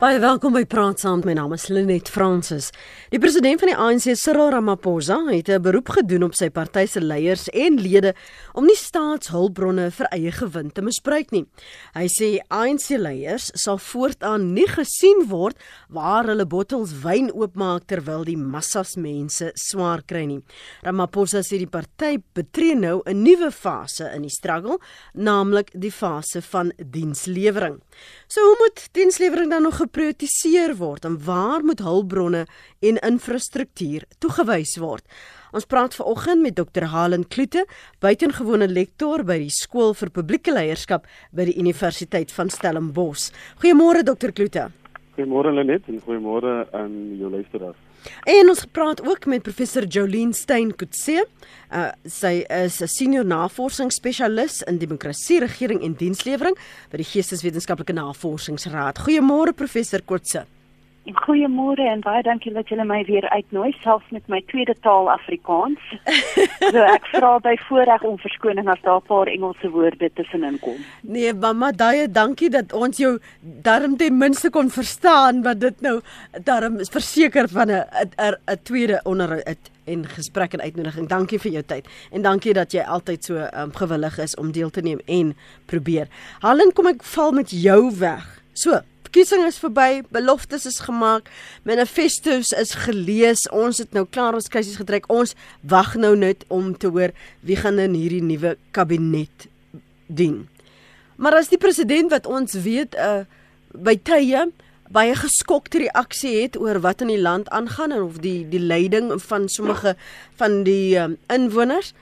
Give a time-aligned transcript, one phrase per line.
[0.00, 1.20] Baie welkom by Praat Saam.
[1.28, 2.70] My naam is Lenet Fransis.
[3.12, 7.00] Die president van die ANC, Cyril Ramaphosa, het 'n beroep gedoen op sy party se
[7.00, 8.14] leiers en lede
[8.54, 11.44] om nie staatshulpbronne vir eie gewin te misbruik nie.
[11.92, 15.56] Hy sê ANC leiers sal voortaan nie gesien word
[15.90, 20.42] waar hulle bottels wyn oopmaak terwyl die massas mense swaar kry nie.
[20.82, 24.78] Ramaphosa sê die party betree nou 'n nuwe fase in die struggle,
[25.12, 27.82] naamlik die fase van dienslewering.
[28.28, 32.46] So hoe moet dienslewering dan nog geprioritiseer word en waar moet hulpbronne
[32.80, 35.02] en infrastruktuur toegewys word?
[35.50, 36.86] Ons praat vanoggend met Dr.
[36.92, 37.64] Halen Kloete,
[37.98, 43.32] buitengewone lektor by die Skool vir Publieke Leierskap by die Universiteit van Stellenbosch.
[43.58, 44.30] Goeiemôre Dr.
[44.30, 44.68] Kloete.
[45.18, 47.89] Goeiemôre Lenet en goeiemôre aan jou luisteraars.
[48.24, 51.26] En ons praat ook met professor Jolien Steyn Kutse.
[51.70, 56.56] Uh, sy is 'n senior navorsingsspesialis in demokrasie, regering en dienslewering
[56.90, 58.98] by die Geesteswetenskaplike Navorsingsraad.
[58.98, 60.46] Goeiemôre professor Kutse.
[61.14, 65.80] Goeiemôre en baie dankie dat julle my weer uitnooi selfs met my tweede taal Afrikaans.
[66.72, 70.76] so ek vra by voorreg om verskoning as daar 'n paar Engelse woorde tussenin kom.
[71.02, 76.00] Nee, mamma, daai dankie dat ons jou darm ten minste kon verstaan wat dit nou
[76.44, 77.84] darm verseker van 'n
[78.16, 81.08] 'n 'n tweede onder 'n en gesprek en uitnodiging.
[81.08, 84.70] Dankie vir jou tyd en dankie dat jy altyd so um, gewillig is om deel
[84.70, 85.34] te neem en
[85.66, 86.08] probeer.
[86.44, 88.26] Halen, kom ek val met jou weg.
[88.52, 88.80] So,
[89.10, 91.26] verkiesing is verby, beloftes is gemaak,
[91.66, 93.42] manifestos is gelees.
[93.50, 95.08] Ons het nou klaar ons krisis getrek.
[95.10, 95.34] Ons
[95.66, 97.10] wag nou net om te hoor
[97.42, 99.48] wie gaan in hierdie nuwe kabinet
[100.06, 100.46] dien.
[101.18, 103.26] Maar as die president wat ons weet uh
[103.70, 104.48] by tye
[104.90, 109.12] baie geskokte reaksie het oor wat in die land aangaan en of die die leiding
[109.22, 109.92] van sommige
[110.40, 111.92] van die um, inwoners,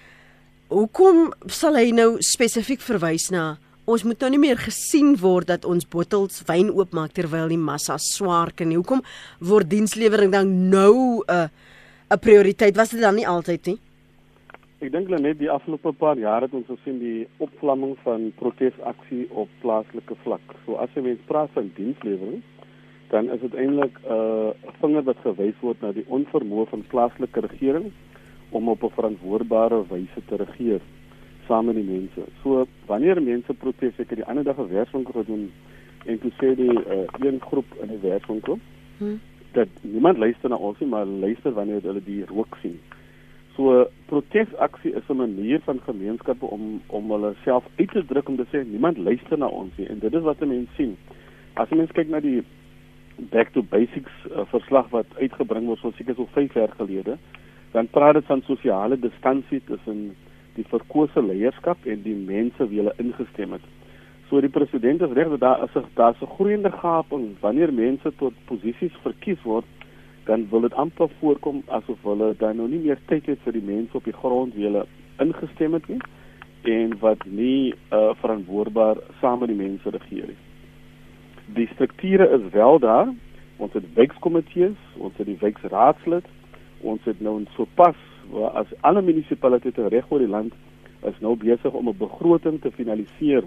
[0.73, 5.65] hoekom sal hy nou spesifiek verwys na ons moet nou nie meer gesien word dat
[5.65, 8.75] ons bottels wyn oopmaak terwyl die massa swaar kan.
[8.77, 9.01] Hoekom
[9.41, 11.49] word dienslewering dan nou 'n uh,
[12.11, 12.77] 'n prioriteit?
[12.77, 13.79] Was dit dan nie altyd nie?
[14.81, 19.49] Ek dink net die afgelope paar jare het ons gesien die opvlamming van protesaksie op
[19.61, 20.55] plaaslike vlak.
[20.65, 22.43] So as jy mens praat van dienslewering,
[23.11, 24.51] dan is dit eintlik 'n uh,
[24.81, 27.93] vinger wat gewys word na die onvermoë van plaaslike regering
[28.51, 30.81] om op 'n verantwoordbare wyse te regeer
[31.49, 32.27] saam met die mense.
[32.43, 35.51] So wanneer mense protes, ek het die ander dag 'n werkswinkel gedoen
[36.07, 38.59] en toe sê die uh, een groep in die werkswinkel
[38.99, 39.21] hmm.
[39.53, 42.79] dat niemand luister na ons nie, maar luister wanneer hulle die rook sien.
[43.57, 48.37] So protesaksie is 'n manier van gemeenskappe om om hulle self uit te druk om
[48.37, 50.97] te sê niemand luister na ons nie en dit is wat mense sien.
[51.55, 52.43] As mense kyk na die
[53.19, 57.19] back to basics uh, verslag wat uitgebring word so seker so 5 jaar gelede,
[57.73, 60.17] dan praat dit van sosiale distansie tussen
[60.59, 63.65] die verkose leierskap en die mense wie hulle ingestem het.
[64.29, 68.13] So die president is reg dat daar is 'n daar's 'n groeiende gaping wanneer mense
[68.19, 69.65] tot posisies verkies word,
[70.25, 73.63] dan wil dit amper voorkom asof hulle dan nou nie meer tyd het vir die
[73.63, 74.87] mense op die grond wie hulle
[75.19, 76.01] ingestem het nie
[76.63, 80.41] en wat nie uh, verantwoordbaar saam met die mense regeer nie.
[81.55, 83.09] Die strukture is wel daar.
[83.57, 86.27] Ons het wijkkomitees, ons het die wijkraadslid,
[86.81, 87.97] ons het nou sopas
[88.31, 90.53] waar as alle munisipaliteite reg oor die land
[91.07, 93.45] is nou besig om 'n begroting te finaliseer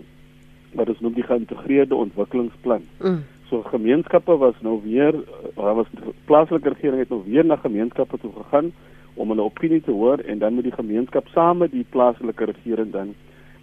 [0.74, 2.84] wat ons noem die geïntegreerde ontwikkelingsplan.
[3.00, 3.24] Mm.
[3.50, 5.12] So gemeenskappe was nou weer
[5.56, 5.88] daar was
[6.26, 8.72] plaaslike regering het nou weer na gemeenskappe toe gegaan
[9.14, 12.92] om hulle opinie te hoor en dan met die gemeenskap saam met die plaaslike regering
[12.92, 13.14] dan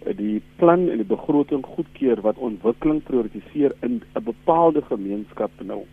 [0.05, 5.85] eh, die plan en die begroting goedkeur wat ontwikkeling prioritiseer in 'n bepaalde gemeenskap nou.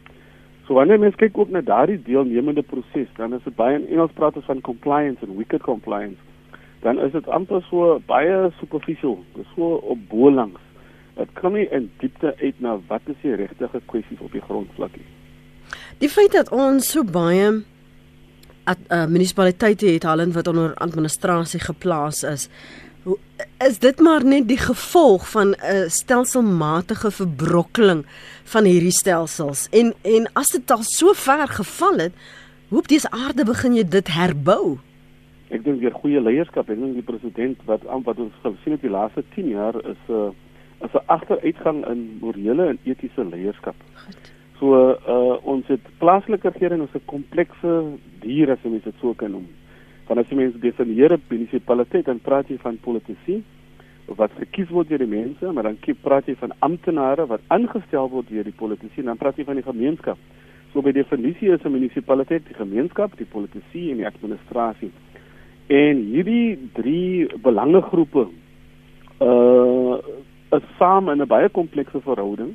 [0.67, 4.15] So wanneer mens kyk ook na daardie deelnemende proses, dan is dit baie in Engels
[4.19, 6.19] praat ons van compliance en wicked compliance.
[6.83, 9.21] Dan is dit amper so baie superficial,
[9.55, 10.63] so op bo langs.
[11.17, 14.99] Dit kom nie in diepte uit na wat is die regte kwessies op die grondvlak
[14.99, 15.07] nie.
[16.03, 17.63] Die feit dat ons so baie
[18.67, 22.49] at uh, munisipaliteite het Holland wat onder administrasie geplaas is,
[23.59, 28.07] is dit maar net die gevolg van 'n stelselmatige verbrokkeling
[28.45, 29.69] van hierdie stelsels?
[29.71, 32.13] En en as dit al so ver geval het
[32.69, 34.79] hoe op dese aarde begin jy dit herbou?
[35.49, 36.71] Ek dink weer goeie leierskap.
[36.71, 40.13] Ek dink die president wat wat ons gesien het die laaste 10 jaar is 'n
[40.13, 40.31] uh,
[40.85, 43.75] is 'n agteruitgang in morele en etiese leierskap.
[43.95, 44.33] Goed.
[44.59, 47.73] so uh, ons het plaaslike regering is 'n komplekse
[48.21, 49.49] dier as jy dit sou kan noem
[50.07, 53.43] van as jy mense definieer 'n munisipaliteit dan praat jy van politici
[54.07, 58.29] wat gekies word deur die mense, maar dan praat jy van amptenare wat aangestel word
[58.29, 60.19] deur die politici en dan praat jy van die gemeenskap.
[60.73, 64.91] So by definisie is 'n munisipaliteit die gemeenskap, die politici en die administrasie.
[65.67, 68.29] En hierdie drie belangegroepe
[69.21, 69.99] uh
[70.53, 72.55] is saam in 'n baie komplekse verhouding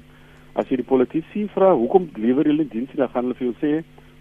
[0.54, 3.72] As jy die politici vra hoekom lewer hulle dienste, dan gaan hulle vir jou sê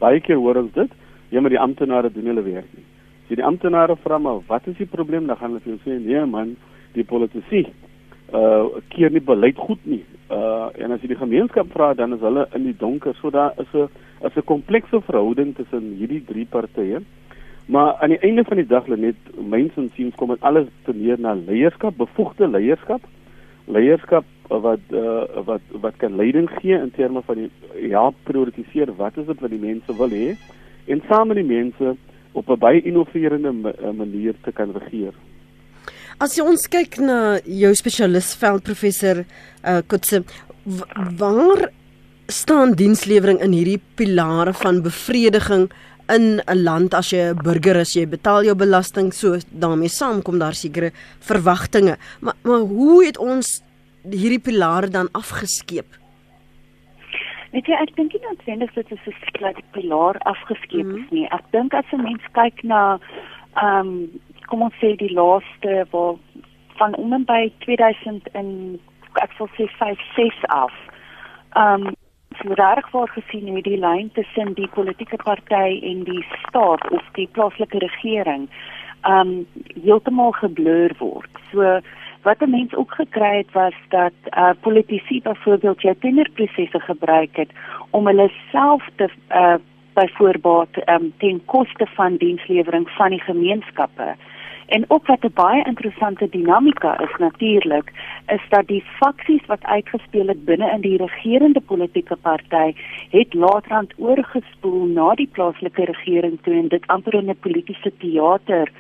[0.00, 0.92] baie keer hoor ons dit,
[1.34, 2.86] ja maar die amptenare doen hulle werk nie.
[3.30, 6.24] Die amptenare vra maar wat is die probleem, dan gaan hulle vir jou sê nee
[6.26, 6.56] man,
[6.96, 7.66] die politici
[8.34, 10.04] uh keer nie beleid goed nie.
[10.30, 13.14] Uh en as jy die gemeenskap vra dan is hulle in die donker.
[13.20, 13.88] So daar is 'n
[14.26, 17.00] is 'n komplekse verhouding tussen hierdie drie partye.
[17.66, 20.66] Maar aan die einde van die dag lê net myns en siens kom dit alles
[20.84, 23.00] te neer na leierskap, bevoegde leierskap.
[23.66, 27.50] Leierskap wat uh wat wat kan leiding gee in terme van die
[27.88, 30.36] ja prioritiseer wat is dit wat die mense wil hê
[30.86, 31.96] en saam met die mense
[32.32, 33.52] op 'n baie innoverende
[33.92, 35.14] manier te kan regeer.
[36.20, 39.24] As jy ons kyk na jou spesialisveld professor
[39.64, 40.24] uh, Kotse,
[41.16, 41.70] waar
[42.26, 45.70] staan dienslewering in hierdie pilare van bevrediging
[46.12, 50.38] in 'n land as jy 'n burger is, jy betaal jou belasting, so daarmee saamkom
[50.38, 51.96] daar sekere verwagtinge.
[52.20, 53.62] Maar maar hoe het ons
[54.02, 55.99] hierdie pilare dan afgeskeep?
[57.50, 61.06] Weet jy, ek dink nie noodwendig dit is 'n skelette pilaar afgeskeep mm -hmm.
[61.10, 61.26] nie.
[61.30, 62.98] Ek dink as 'n mens kyk na
[63.54, 66.14] ehm um, kom ons sê die laaste waar
[66.80, 68.80] van om en by 2000 in
[69.14, 70.74] ek sal sê 5 6 af.
[71.56, 71.90] Um
[72.40, 77.02] so reg voor gesien hoe die lyn tussen die politieke party en die staat of
[77.12, 78.48] die plaaslike regering
[79.08, 79.46] um
[79.82, 81.42] heeltemal geblur word.
[81.52, 81.80] So
[82.22, 87.50] wat 'n mens ook gekry het was dat uh politici byvoorbeeld jou tenderprosesse gebruik het
[87.90, 89.54] om hulle self te uh
[89.94, 94.14] byvoorbeeld um ten koste van dienslewering van die gemeenskappe.
[94.66, 97.92] En ook wat 'n baie interessante dinamika is natuurlik,
[98.26, 102.74] is dat die faksies wat uitgespeel het binne in die regerende politieke party
[103.10, 108.70] het laterand oorgespoel na die plaaslike regering toe en dit amper in 'n politieke teater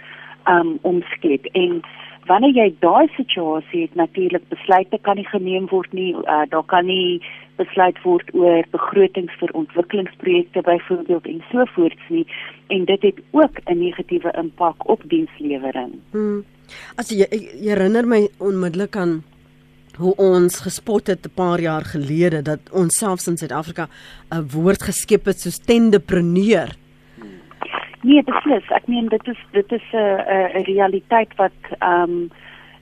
[0.44, 1.44] um omskep.
[1.44, 1.82] En
[2.30, 6.86] wanneer jy daai situasie het natuurlik besluite kan nie geneem word nie uh, daar kan
[6.86, 7.20] nie
[7.60, 12.24] besluit word oor begrotings vir ontwikkelingsprojekte byvoorbeeld en so voorts nie
[12.74, 15.92] en dit het ook 'n negatiewe impak op dienslewering.
[16.12, 16.44] Hmm.
[16.96, 19.22] As jy, jy herinner my onmiddellik aan
[19.98, 23.88] hoe ons gespot het 'n paar jaar gelede dat ons selfs in Suid-Afrika
[24.30, 26.79] 'n woord geskep het soos tendepreneur.
[28.02, 28.68] Nee, beslis.
[28.72, 30.20] Ek meen dit is dit is 'n
[30.58, 32.30] 'n realiteit wat ehm um,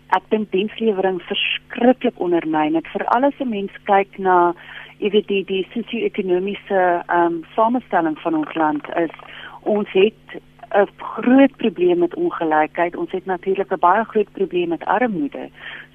[0.08, 2.72] ek dink dienslewering verskriklik ondermyn.
[2.72, 4.54] Dit vir alles 'n mens kyk na
[4.98, 9.14] jy weet die die sosio-ekonomiese ehm um, samestelling van ons land is
[9.62, 12.96] ons het 'n groot probleem met ongelykheid.
[12.96, 15.48] Ons het natuurlik 'n baie groot probleem met armoede.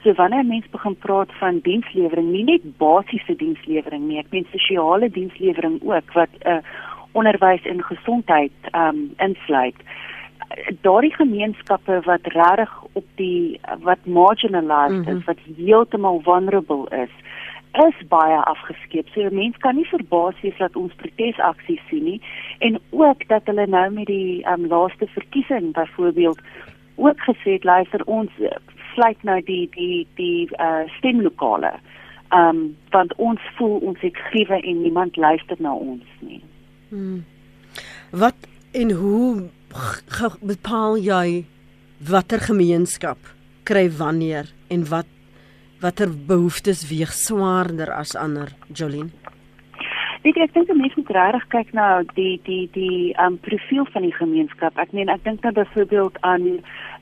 [0.03, 5.09] So wanneer mense begin praat van dienslewering, nie net basiese dienslewering nie, ek meen sosiale
[5.09, 6.57] dienslewering ook wat 'n uh,
[7.13, 9.75] onderwys en gesondheid um insluit.
[10.81, 15.18] Daardie gemeenskappe wat regtig op die wat marginalized mm -hmm.
[15.18, 17.13] is, wat heeltemal vulnerable is,
[17.74, 19.07] is baie afgeskeep.
[19.13, 22.21] So mense kan nie verbaas wees dat ons protesaksies sien nie
[22.60, 26.42] en ook dat hulle nou met die um laaste verkiesing byvoorbeeld
[26.95, 28.31] ook gesê het luister ons
[28.94, 31.74] sluit nou die die die uh stemlokale.
[32.30, 36.42] Um want ons voel ons het griewe en niemand luister na ons nie.
[36.93, 37.23] Hmm.
[38.11, 38.35] Wat
[38.71, 39.49] en hoe
[40.41, 41.45] bepaal jy
[42.09, 43.17] watter gemeenskap
[43.65, 45.09] kry wanneer en wat
[45.81, 49.09] watter behoeftes weeg swaarder as ander Jolien?
[50.21, 54.13] Dit ek dink mense moet regtig kyk na die die die um profiel van die
[54.13, 54.77] gemeenskap.
[54.77, 56.45] Ek meen ek dink dan byvoorbeeld aan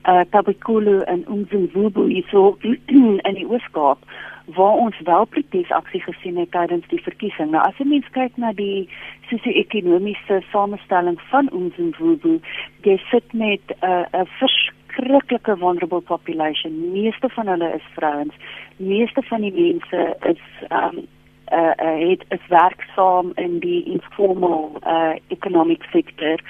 [0.08, 2.56] uh Tabakulu en Umzimvubu hierso
[3.28, 4.00] in die Ooskaap
[4.46, 7.50] waar ons wel protesaksie gesien het tydens die verkiesing.
[7.50, 8.88] Nou as jy mens kyk na die
[9.30, 12.40] sosio-ekonomiese samestelling van ons Mvubu,
[12.82, 16.92] jy sit met 'n uh, 'n verskriklike vulnerable population.
[16.92, 18.34] Meeste van hulle is vrouens.
[18.76, 21.06] Meeste van die mense is um
[21.52, 26.40] uh, uh het is werksaam in die informal uh economic sector.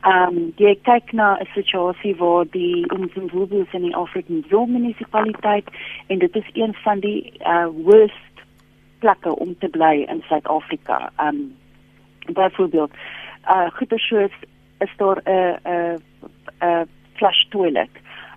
[0.00, 5.68] Ehm um, jy kyk na 'n situasie waar die Umzimvubu in die African Zone munisipaliteit
[6.06, 8.36] en dit is een van die uh worst
[8.98, 11.10] plekke om te bly in Suid-Afrika.
[11.16, 11.56] Ehm um,
[12.32, 12.90] byvoorbeeld
[13.44, 14.30] uh goeie
[14.78, 15.98] is daar 'n 'n
[16.64, 17.94] 'n flush toilet.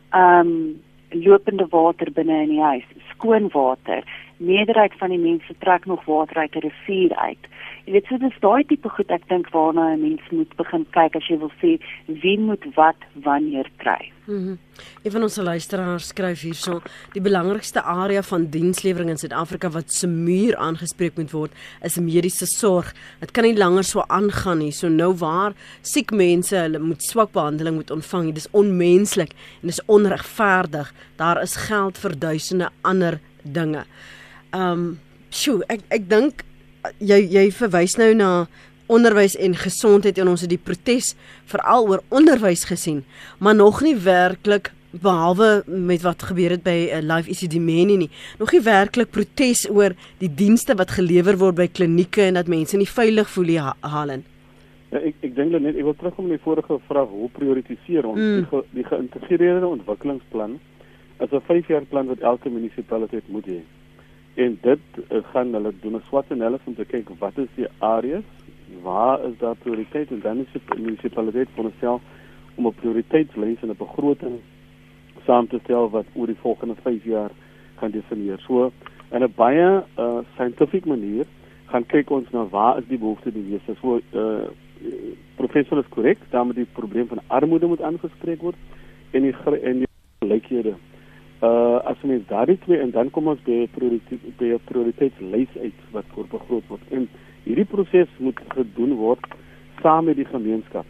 [0.10, 4.04] Ehm um, lopende water binne in die huis, skoon water.
[4.38, 7.48] Meerderheid van die mense trek nog water uit 'n rivier uit.
[7.84, 11.16] Jy weet so dis daai tipe goed ek dink waarna 'n mens moet begin kyk
[11.20, 14.12] as jy wil sê wie moet wat wanneer kry.
[14.26, 14.58] Mhm.
[15.04, 16.82] Een van ons luisteraars skryf hierso
[17.14, 21.52] die belangrikste area van dienslewering in Suid-Afrika wat se muur aangespreek moet word
[21.84, 22.94] is mediese sorg.
[23.20, 24.72] Dit kan nie langer so aangaan nie.
[24.72, 28.28] So nou waar siek mense hulle moet swak behandeling moet ontvang.
[28.28, 30.94] Dit is onmenslik en dis onregverdig.
[31.18, 33.84] Daar is geld vir duisende ander dinge.
[34.54, 35.00] Um
[35.34, 36.44] Sjoe, ek ek dink
[37.00, 38.30] jy jy verwys nou na
[38.92, 41.14] onderwys en gesondheid en ons het die protes
[41.52, 43.04] veral oor onderwys gesien,
[43.40, 47.98] maar nog nie werklik behalwe met wat gebeur het by uh, eh, Live ECD Manie
[47.98, 48.10] nie.
[48.40, 52.78] Nog nie werklik protes oor die dienste wat gelewer word by klinieke en dat mense
[52.78, 54.26] nie veilig voel nie, Halen.
[54.94, 58.20] Ja, ek ek dink net ek wil terugkom na die vorige vraag hoe prioritiseer ons
[58.20, 58.36] mm.
[58.36, 60.60] die, ge, die geïntegreerde ontwikkelingsplan
[61.18, 63.62] as 'n 5 jaar plan wat elke munisipaliteit moet hê.
[64.34, 67.68] En dit uh, gaan hulle doen 'n SWOT analysis om te kyk wat is die
[67.78, 68.24] areas,
[68.82, 72.02] waar is daar prioriteit en dan is die munisipaliteit van homself
[72.56, 74.40] om 'n prioriteitslys en 'n begroting
[75.26, 77.32] saam te stel wat oor die volgende 5 jaar
[77.76, 78.40] gaan definieer.
[78.40, 78.72] So
[79.12, 81.26] in 'n baie uh, scientific manier
[81.66, 83.76] gaan kyk ons na waar is die behoefte die meeste.
[83.82, 84.50] So uh,
[85.36, 88.56] professor is korrek, daarmee die probleem van armoede moet aangespreek word
[89.12, 89.88] en die en die
[90.20, 90.74] gelykhede
[91.44, 96.06] uh as mens daardie twee en dan kom ons by prioriteit by prioriteitslys uit wat
[96.16, 97.08] voor begroot word en
[97.44, 99.26] hierdie proses moet gedoen word
[99.82, 100.86] saam met die gemeenskap.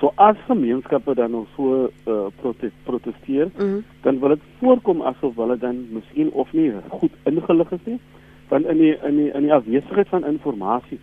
[0.00, 3.84] So as gemeenskappe dan nog so uh protes, protesteer, mm -hmm.
[4.02, 8.00] dan wil dit voorkom asof hulle dan miskien of nie goed ingelig is nie,
[8.48, 11.00] want in die in die in die afwesigheid van inligting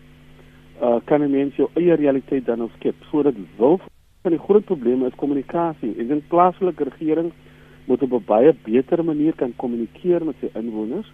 [0.81, 2.95] uh kan 'n mens jou eie realiteit dan skep.
[3.11, 3.79] So dit wil
[4.21, 5.95] van die groot probleme is kommunikasie.
[5.97, 7.31] En in plaaslike regering
[7.89, 11.11] moet op 'n baie beter manier kan kommunikeer met sy inwoners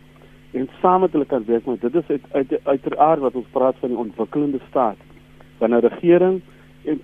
[0.51, 1.65] en saam met hulle kan werk.
[1.65, 4.97] Maar dit is uit uit uiteraard wat ons praat van die ontwikkelende staat.
[5.57, 6.41] Wanneer regering
[6.83, 6.99] en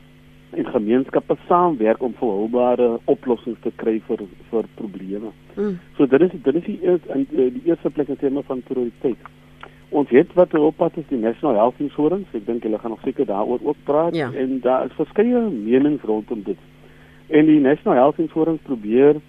[0.51, 5.29] en gemeenskappe saamwerk om volhoubare oplossings te kry vir vir probleme.
[5.55, 5.79] Mm.
[5.95, 9.17] So dit is dit is die eerste die eerste plek in terme van prioriteit.
[9.89, 12.27] Ons weet wat op pad is die National Health Insurance.
[12.37, 14.31] Ek dink hulle gaan nog seker daaroor ook praat ja.
[14.31, 16.57] en daar is verskeie menings rondom dit.
[17.27, 19.21] En die National Health Insurance probeer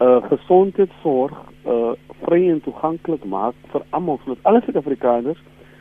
[0.00, 1.36] uh gesondheidsorg
[1.66, 1.92] uh
[2.24, 5.38] vry en toeganklik maak vir almal sodat alle Suid-Afrikaners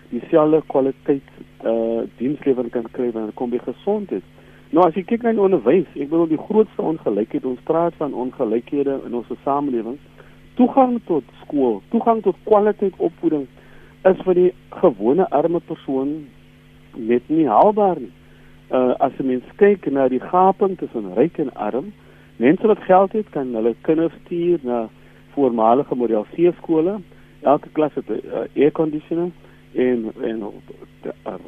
[0.09, 1.29] dieselfde kwaliteit
[1.65, 4.23] uh dienslewering kan kry wanneer dit kom by gesondheid.
[4.73, 8.99] Nou as jy kyk na onderwys, ek bedoel die grootste ongelykheid ons praat van ongelykhede
[9.05, 9.99] in ons samelewing.
[10.57, 13.47] Toegang tot skool, toegang tot kwaliteit opvoeding
[14.09, 14.49] is vir die
[14.81, 16.15] gewone arme persoon
[16.97, 18.13] net nie haalbaar nie.
[18.73, 21.93] Uh as jy mens kyk na die gaping tussen ryk en arm,
[22.37, 24.89] Mense wat geld het, kan hulle kinders stuur na
[25.33, 26.99] voormalige model C skole.
[27.41, 29.29] Elke klas het 'n uh, air conditioner
[29.73, 30.43] en en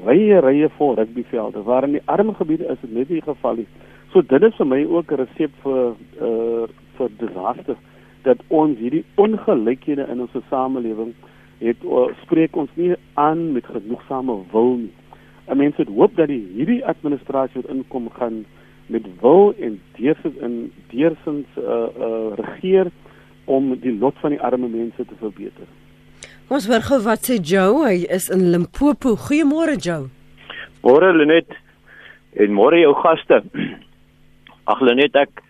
[0.05, 1.63] rye rye vol rugbyvelde.
[1.63, 3.67] Waar in die arme gebiede is dit net nie geval nie.
[4.11, 7.75] So dit is vir my ook 'n resep vir uh vir disaster
[8.23, 11.13] dat ons hierdie ongelykhede in ons samelewing
[11.57, 14.93] het uh, spreek ons nie aan met genoegsame wil nie.
[15.53, 18.45] Mense het hoop dat die hierdie administrasie wat inkom gaan
[18.87, 20.55] met wil en deursins in
[20.91, 22.91] deursins uh uh regeer
[23.45, 25.67] om die lot van die arme mense te verbeter.
[26.49, 29.15] Ons hoor gou wat sê Joe, hy is in Limpopo.
[29.27, 30.09] Goeiemôre Joe.
[30.85, 31.49] Môre Lenet
[32.37, 33.41] en môre jou gaste.
[34.69, 35.41] Ag Lenet, ek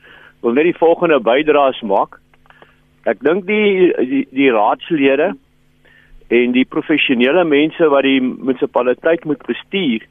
[0.44, 2.20] wil net die volgende bydraes maak.
[3.10, 5.34] Ek dink die, die die raadslede
[6.34, 10.08] en die professionele mense wat die munisipaliteit moet bestuur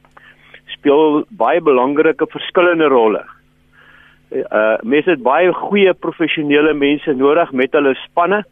[0.73, 3.23] speel baie belangrike verskillende rolle.
[4.31, 8.43] Uh mense het baie goeie professionele mense nodig met hulle spanne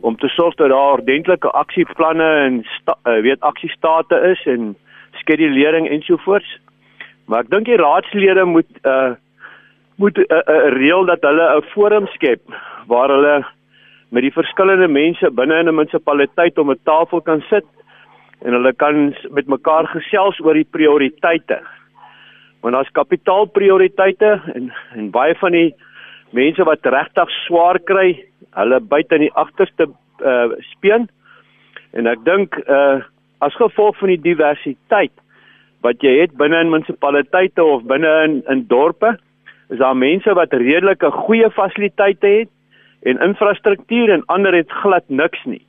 [0.00, 4.76] om te sorg dat daar ordentlike aksieplanne en uh, weet aksiestate is en
[5.22, 6.58] skedulering ensovoorts.
[7.26, 9.16] Maar ek dink die raadslede moet uh
[10.00, 12.40] moet 'n uh, uh, reël dat hulle 'n forum skep
[12.86, 13.44] waar hulle
[14.08, 17.66] met die verskillende mense binne in 'n munisipaliteit om 'n tafel kan sit
[18.40, 21.60] en hulle kan met mekaar gesels oor die prioriteite.
[22.60, 25.70] Want daar's kapitaalprioriteite en en baie van die
[26.36, 28.12] mense wat regtig swaar kry,
[28.56, 29.88] hulle byt in die agterste
[30.24, 31.08] uh speen.
[31.92, 33.00] En ek dink uh
[33.40, 35.14] as gevolg van die diversiteit
[35.80, 39.16] wat jy het binne in munisipaliteite of binne in in dorpe,
[39.70, 42.50] is daar mense wat redelike goeie fasiliteite het
[43.08, 45.62] en infrastruktuur en ander het glad niks nie.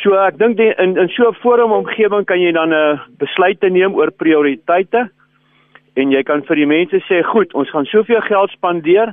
[0.00, 3.60] So ek dink in in so 'n forum omgewing kan jy dan 'n uh, besluit
[3.62, 5.10] neem oor prioriteite
[5.96, 9.12] en jy kan vir die mense sê, "Goed, ons gaan soveel geld spandeer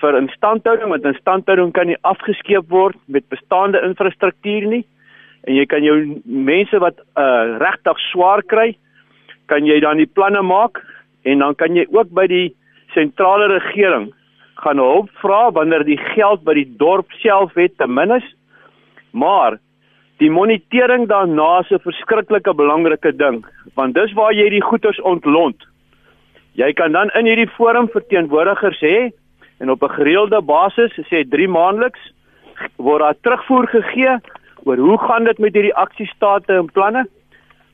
[0.00, 4.84] vir instandhouding, want instandhouding kan nie afgeskeep word met bestaande infrastruktuur nie."
[5.48, 8.76] En jy kan jou mense wat uh regtig swaar kry,
[9.48, 10.78] kan jy dan die planne maak
[11.24, 12.54] en dan kan jy ook by die
[12.94, 14.12] sentrale regering
[14.54, 18.34] gaan hulp vra wanneer die geld by die dorp self het te min is.
[19.12, 19.58] Maar
[20.20, 25.56] Die monitering daarna is 'n verskriklike belangrike ding, want dis waar jy die goeders ontlont.
[26.54, 29.12] Jy kan dan in hierdie forum verteenwoordigers hê
[29.58, 32.00] en op 'n gereelde basis, sê 3 maandeliks,
[32.76, 34.18] word daar terugvoer gegee
[34.64, 37.06] oor hoe gaan dit met hierdie aksiestate en planne?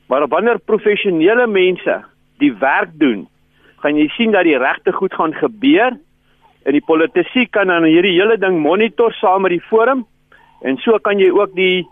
[0.07, 2.03] Maar wanneer professionele mense
[2.37, 3.27] die werk doen,
[3.77, 5.97] gaan jy sien dat die regte goed gaan gebeur
[6.65, 10.05] en die politici kan dan hierdie hele ding monitor saam met die forum
[10.61, 11.87] en so kan jy ook die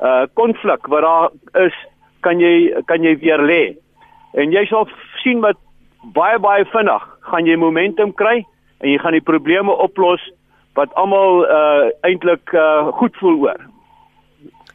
[0.00, 1.30] uh konflik wat daar
[1.66, 1.76] is
[2.20, 3.62] kan jy kan jy weer lê.
[4.32, 4.88] En jy sal
[5.22, 5.56] sien wat
[6.14, 8.44] baie baie vinnig gaan jy momentum kry
[8.80, 10.22] en jy gaan die probleme oplos
[10.74, 13.66] wat almal uh eintlik uh goed voel oor.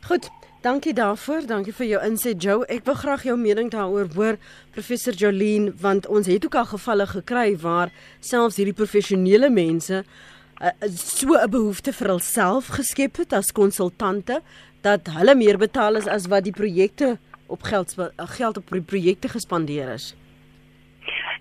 [0.07, 0.29] Goed.
[0.65, 1.43] Dankie daarvoor.
[1.45, 2.63] Dankie vir jou inset Joe.
[2.73, 4.37] Ek wil graag jou mening daaroor hoor
[4.73, 10.71] professor Jolien want ons het ook al gevalle gekry waar selfs hierdie professionele mense uh,
[10.89, 14.41] so 'n behoefte vir hulself geskep het as konsultante
[14.85, 17.95] dat hulle meer betaal is as wat die projekte op geld
[18.37, 20.13] geld op projekte gespandeer is.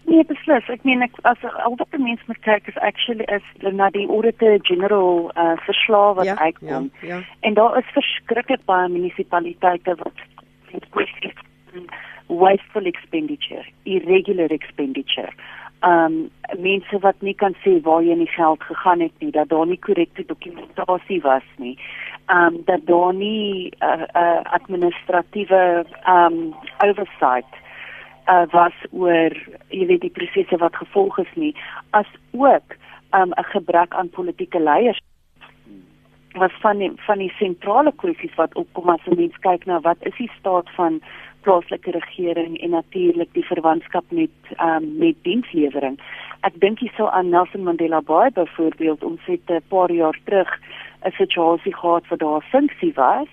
[0.04, 0.66] Nee, beslis.
[0.68, 3.46] Ek meen ek as al wat die mense moet kyk is actually is
[3.80, 6.90] na die auditor general uh verslae wat ja, uitkom.
[7.00, 7.20] Ja, ja.
[7.40, 10.24] En daar is verskriklik baie munisipaliteite wat
[12.26, 15.32] wasteful expenditure, irregular expenditure.
[15.84, 19.66] Um mense wat nie kan sê waar jy nie geld gegaan het nie, dat daar
[19.66, 21.78] nie korrekte dokumentasie was nie.
[22.32, 27.52] Um dat daar nie 'n uh, uh, administratiewe um oversight
[28.28, 29.34] uh, was oor
[29.68, 31.54] jy weet die prosesse wat gevolg is nie
[31.90, 32.76] as ook
[33.12, 35.00] um, 'n gebrek aan politieke leiers
[36.34, 40.16] was van die, van die sentrale kwessies wat opkom as mens kyk na wat is
[40.16, 41.00] die staat van
[41.44, 45.98] plaaslike regering en natuurlik die verwantskap met um, met dienslewering.
[46.48, 50.50] Ek dink hierso aan Nelson Mandela Bay byvoorbeeld ons het 'n paar jaar terug
[51.04, 53.30] 'n situasie gehad waar daar 'n funksie was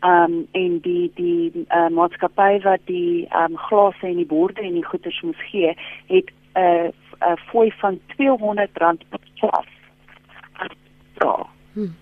[0.00, 4.84] um en die die uh, maatskappy wat die um glase en die borde en die
[4.84, 5.74] goederes moes gee
[6.06, 9.66] het 'n uh, 'n uh, fooi van 200 rand per glas.
[11.18, 11.46] Ja.
[11.72, 11.94] Hmm.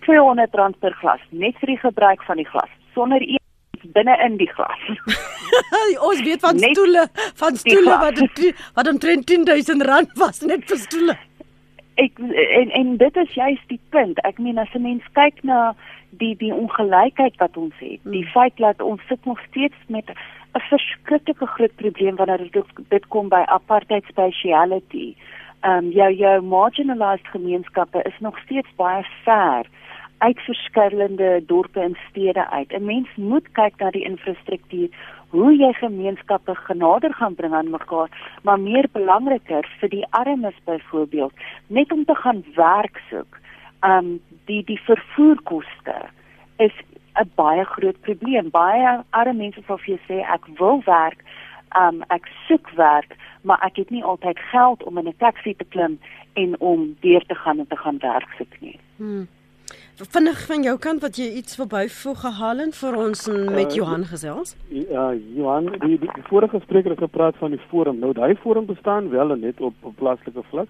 [0.00, 3.22] 200 rand per glas net vir die gebruik van die glas sonder
[3.94, 4.82] binne in die glas.
[6.08, 8.22] Ons weet van net stoele, van stoele wat
[8.74, 11.16] wat omtrent 10000 rand was net vir stoele.
[12.00, 14.20] Ek en en dit is juist die punt.
[14.24, 15.74] Ek meen as 'n mens kyk na
[16.10, 18.32] die die ongelykheid wat ons het, die hmm.
[18.32, 23.28] feit dat ons sit nog steeds met 'n verskriklike groot probleem wanneer dit dit kom
[23.28, 25.14] by apartheid speciality.
[25.60, 29.66] Ehm um, jou jou marginalized gemeenskappe is nog steeds baie ver
[30.22, 32.72] uit verskillende dorpe en stede uit.
[32.72, 34.88] 'n Mens moet kyk na die infrastruktuur,
[35.34, 38.10] hoe jy gemeenskappe genader gaan bring aan mekaar,
[38.42, 41.32] maar meer belangriker vir die armes byvoorbeeld,
[41.66, 43.40] net om te gaan werk soek
[43.82, 45.96] um die die vervoerkoste
[46.56, 46.74] is
[47.22, 48.50] 'n baie groot probleem.
[48.50, 51.20] Baie arme mense sal vir jou sê ek wil werk,
[51.76, 55.64] um ek soek werk, maar ek het nie altyd geld om in 'n taxi te
[55.64, 55.98] klim
[56.32, 58.78] en om deur te gaan en te gaan werk soek nie.
[58.96, 59.28] Hmm.
[60.10, 64.04] Vinnig van jou kant wat jy iets verbyvoeg gehaal en vir ons met uh, Johan
[64.10, 64.56] gesels?
[64.74, 68.00] Ja, Johan, die, die, die vorige spreker het gepraat van die forum.
[68.02, 70.66] Nou daai forum bestaan wel net op, op plaaslike vlak.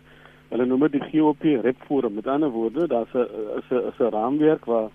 [0.53, 2.18] Hulle noem dit die GOP Rep Forum.
[2.21, 3.25] Met ander woorde, daar's 'n
[3.57, 4.90] is 'n is 'n raamwerk waar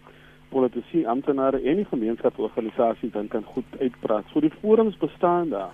[0.50, 4.26] politici, amptenare en die gemeenskapsorganisasies dan kan goed uitpraat.
[4.32, 5.74] So die forums bestaan daar.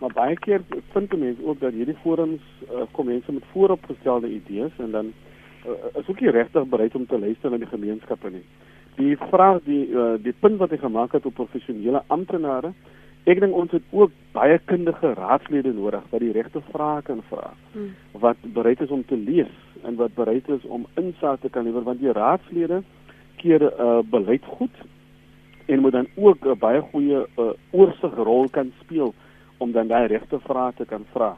[0.00, 0.60] Maar baie keer
[0.92, 5.12] vind mense ook dat hierdie forums uh, kom mense met vooropgestelde idees en dan
[5.66, 8.44] uh, is ook nie regtig bereid om te luister na die gemeenskappe nie.
[8.96, 12.72] Die vraag die uh, die punt wat hy gemaak het op professionele amptenare
[13.26, 17.48] Ek dink ons het ook baie kundige raadslede nodig wat die regte vrae kan vra.
[17.72, 17.88] Hmm.
[18.22, 21.82] Wat bereid is om te lees en wat bereid is om insig te kan lewer
[21.88, 22.84] want die raadslede
[23.42, 24.78] keer uh, beleid goed
[25.66, 29.14] en moet dan ook 'n uh, baie goeie uh, oorsigrol kan speel
[29.58, 31.34] om dan daai regte vrae te kan vra.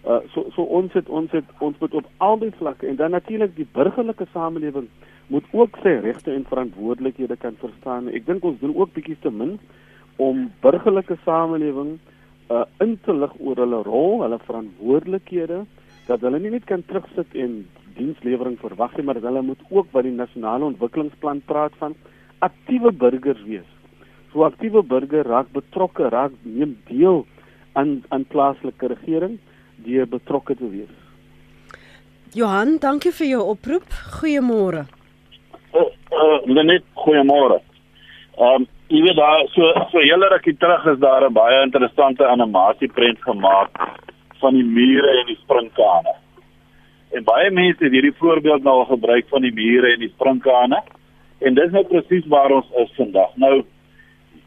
[0.00, 3.52] Uh, so so ons het ons het ons moet op albei vlakke en dan natuurlik
[3.56, 4.86] die burgerlike samelewing
[5.28, 8.08] moet ook sy regte en verantwoordelikhede kan verstaan.
[8.08, 9.58] Ek dink ons doen ook bietjie te min
[10.16, 11.98] om burgerlike samelewing
[12.50, 15.60] uh, in te lig oor hulle rol, hulle verantwoordelikhede,
[16.08, 17.60] dat hulle nie net kan terugsit en
[17.98, 21.94] dienslewering verwag nie, maar dat hulle moet ook by die nasionale ontwikkelingsplan praat van
[22.40, 23.68] aktiewe burgers wees.
[24.32, 27.26] So aktiewe burger raak betrokke, raak neem deel
[27.78, 29.38] aan aan plaaslike regering
[29.84, 30.92] deur betrokke te wees.
[32.32, 33.86] Johan, dankie vir jou oproep.
[34.20, 34.84] Goeiemôre.
[35.74, 37.60] Uh, uh, net goeiemôre.
[38.38, 42.26] Ehm um, jy weet daar so so hele rukkie terug is daar 'n baie interessante
[42.26, 43.70] animasieprent gemaak
[44.40, 46.14] van die mure en die sprinkane.
[47.10, 50.82] En baie mense het hierdie voorbeeld nou al gebruik van die mure en die sprinkane.
[51.38, 53.30] En dis nou presies waar ons is vandag.
[53.34, 53.64] Nou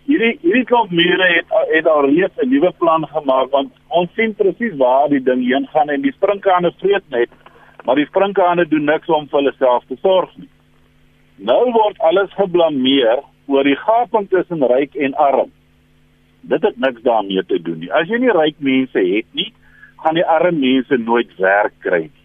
[0.08, 4.34] hierdie hierdie klomp mure het het al reeds 'n nuwe plan gemaak want ons sien
[4.36, 7.30] presies waar die ding heen gaan en die sprinkane vreet net,
[7.86, 10.50] maar die sprinkane doen niks om vir hulle self te sorg nie.
[11.38, 15.52] Nou word alles geblameer oor die gaping tussen ryk en arm.
[16.42, 17.92] Dit het niks daarmee te doen nie.
[17.92, 19.54] As jy nie ryk mense het nie,
[20.04, 22.24] gaan die arm mense nooit werk kry nie.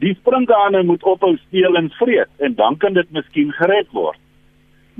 [0.00, 4.18] Die springkane moet ophou steel en vreet en dan kan dit miskien gered word.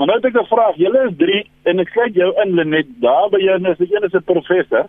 [0.00, 0.76] Maar nou het ek 'n vraag.
[0.76, 4.02] Julle is 3 en ek sê jou in Lenet, daar by jou is 'n een
[4.02, 4.86] is 'n professor.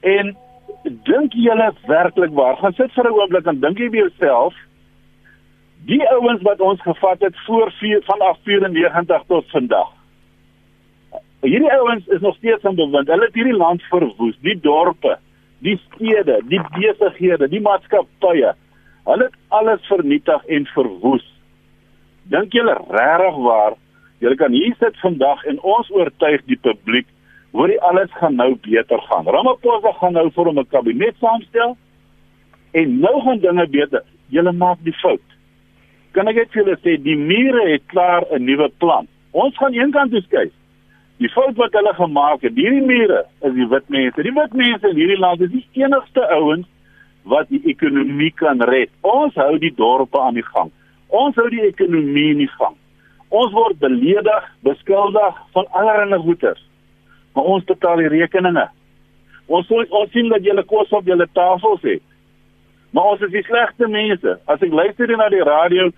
[0.00, 0.36] En
[0.82, 2.56] dink julle werklik waar?
[2.56, 4.54] Gaan sit vir 'n oomblik en dink jy by jouself
[5.86, 9.90] die ouens wat ons gevat het voor 4 vanaf 94 tot vandag.
[11.40, 13.08] Hierdie ouens is nog steeds in bewind.
[13.08, 15.18] Hulle het hierdie land verwoes, die dorpe,
[15.58, 18.54] die stede, die besighede, die maatskappye.
[19.04, 21.40] Hulle het alles vernietig en verwoes.
[22.22, 23.74] Dink julle regtig waar
[24.20, 27.06] julle kan hier sit vandag en ons oortuig die publiek
[27.52, 29.26] hoor jy alles gaan nou beter gaan.
[29.26, 31.76] Ramaphosa gaan nou vir 'n kabinet saamstel
[32.72, 34.02] en nou gaan dinge beter.
[34.28, 35.34] Julle maak die fout
[36.14, 39.08] kan ek net vir julle sê die mure het klaar 'n nuwe plan.
[39.32, 40.52] Ons gaan eenkant toe kyk.
[41.18, 44.22] Die fout wat hulle gemaak het, hierdie mure is die wit mense.
[44.22, 46.66] Die wit mense in hierdie land is die enigste ouens
[47.24, 48.90] wat die ekonomie kan red.
[49.02, 50.70] Ons hou die dorpe aan die gang.
[51.08, 52.76] Ons hou die ekonomie in die gang.
[53.34, 56.58] Ons word beledig, beskuldig van allerlei goeder.
[57.34, 58.68] Maar ons betaal die rekeninge.
[59.46, 62.04] Ons ons sien dat julle kos op julle tafels het.
[62.94, 64.36] Maar ons is die slegste mense.
[64.46, 65.88] As ek luister na die radio,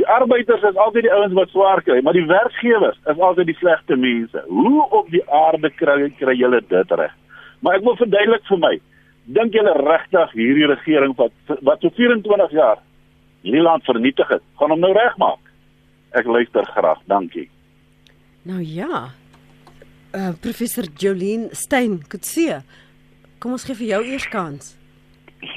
[0.00, 3.58] die arbeiders is altyd die ouens wat swaar kry, maar die werkgewers is altyd die
[3.60, 4.42] slegste mense.
[4.48, 7.12] Hoe op die aarde kry kry julle dit reg?
[7.60, 8.74] Maar ek wil verduidelik vir my.
[9.36, 12.80] Dink julle regtig hierdie regering wat wat so 24 jaar
[13.44, 15.45] hierdie land vernietig het, gaan hom nou regmaak?
[16.16, 17.00] Ek luister graag.
[17.10, 17.48] Dankie.
[18.48, 19.10] Nou ja.
[20.16, 22.56] Uh professor Jolien Stein, kutsie.
[23.38, 24.76] Kom ons gee vir jou eers kans.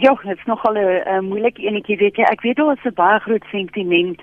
[0.04, 2.24] Ja, dit is nogal 'n moeilike enetjie weet jy.
[2.24, 4.22] Ek weet daar is 'n baie groot sentiment.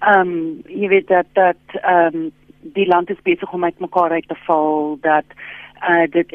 [0.00, 2.30] Ehm um, jy weet dat dat ehm um,
[2.62, 5.24] die land is besig om uitmekaar uit te val dat
[5.88, 6.32] uh dit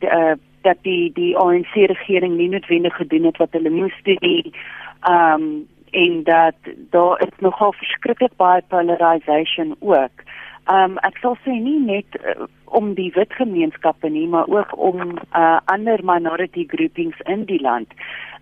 [0.00, 4.52] uh, dat die die ANC regering nie noodwendig gedoen het wat hulle moes doen nie.
[5.00, 6.54] Ehm um, en dat
[6.90, 10.26] daar is nogal verskriklik baie polarisation ook.
[10.64, 14.70] Ehm um, ek sal sê nie net uh, om die wit gemeenskappe nie, maar ook
[14.76, 17.92] om uh, ander minority groupings in die land.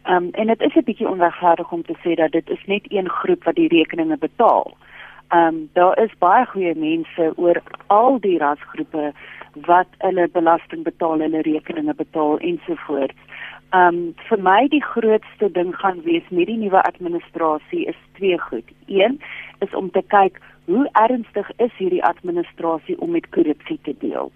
[0.07, 3.09] Um, en dit is 'n bietjie onregverdig om te sê dat dit is net een
[3.09, 4.77] groep wat die rekeninge betaal.
[5.29, 9.13] Ehm um, daar is baie goeie mense oor al die rasgroepe
[9.67, 13.21] wat hulle belasting betaal, hulle rekeninge betaal ensovoorts.
[13.73, 18.39] Ehm um, vir my die grootste ding gaan wees met die nuwe administrasie is twee
[18.39, 18.69] goed.
[18.87, 19.17] Een
[19.65, 24.29] is om te kyk hoe ernstig is hierdie administrasie om met korrupsie te deel?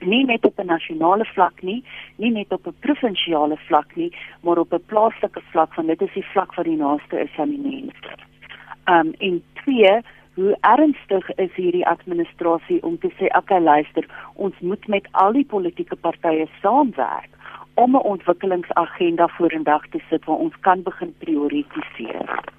[0.00, 1.84] Nie net op 'n nasionale vlak nie,
[2.16, 6.14] nie net op 'n provinsiale vlak nie, maar op 'n plaaslike vlak want dit is
[6.14, 8.12] die vlak wat die naaste is aan die mense.
[8.88, 10.00] Um en twee,
[10.34, 15.44] hoe ernstig is hierdie administrasie om te sê, "Oké, luister, ons moet met al die
[15.44, 17.35] politieke partye saamwerk
[17.76, 22.54] om 'n ontwikkelingsagenda vorendag te sit waar ons kan begin prioritiseer."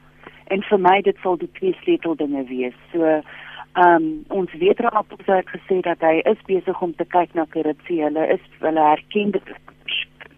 [0.54, 2.78] en vir my dit sal die twee sleuteldinge wees.
[2.94, 7.36] So ehm um, ons weet Ramaphosa het gesê dat hy is besig om te kyk
[7.38, 8.00] na korrupsie.
[8.04, 9.58] Hulle is hulle erken dit is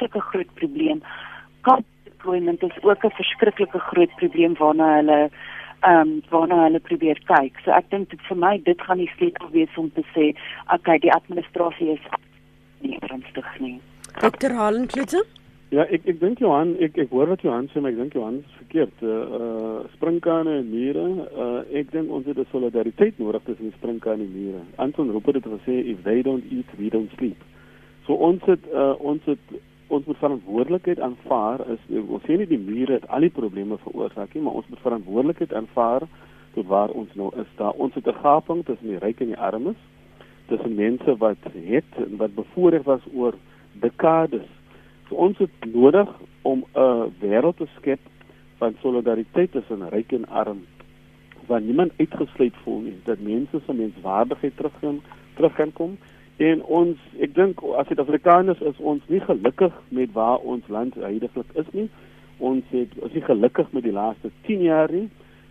[0.01, 1.01] 'n groot probleem.
[1.61, 5.19] Kapdeployment is ook 'n verskriklike groot probleem waarna hulle
[5.81, 7.59] ehm um, waarna hulle probeer kyk.
[7.63, 10.35] So ek dink vir my dit gaan die sleutel wees om te sê,
[10.73, 12.05] okay, die administrasie is
[12.81, 13.79] nie ernstig nie.
[14.19, 14.51] Dr.
[14.51, 15.21] Halen Klutze?
[15.71, 18.39] Ja, ek ek dink Johan, ek ek hoor wat Johan sê, maar ek dink Johan
[18.41, 19.03] is verkeerd.
[19.05, 21.05] Uh, uh springkane en mure,
[21.43, 24.61] uh ek dink ons het 'n solidariteit nodig tussen die springkane en mure.
[24.75, 27.39] Anton Rupert het gesê if they don't eat, we don't sleep.
[28.07, 29.39] So ons het uh ons het
[29.87, 34.33] ons moet verantwoordelikheid aanvaar is ons sê nie die mure het al die probleme veroorsaak
[34.33, 36.03] nie, maar ons moet verantwoordelikheid aanvaar
[36.55, 37.47] tot waar ons nou is.
[37.55, 39.79] Daar ons het 'n gaping tussen die ryk en die armes,
[40.47, 43.33] tussen mense wat het en wat bevoordeel was oor
[43.79, 44.47] dekades.
[45.07, 46.09] So ons het nodig
[46.41, 47.99] om 'n wêreld te skep
[48.57, 50.61] van solidariteit tussen ryk en arm
[51.47, 55.01] waar niemand uitgesluit voel nie dat mense se menswaardigheid terug kan
[55.35, 55.97] terug kan kom.
[56.37, 61.49] En ons ek dink as Suid-Afrikaners is ons nie gelukkig met waar ons land heidaglik
[61.53, 61.89] is nie.
[62.37, 65.07] Ons het ons is gelukkig met die laaste 10 jaar nie.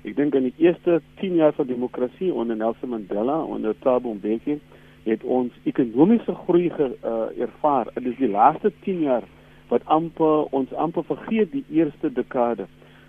[0.09, 4.61] Ek dink in die eerste 10 jaar van demokrasie onder Nelson Mandela onder Thabo Mbeki
[5.05, 9.27] het ons ekonomiese groei ge, uh, ervaar dit is die laaste 10 jaar
[9.69, 12.67] wat amper ons amper vergeet die eerste dekade.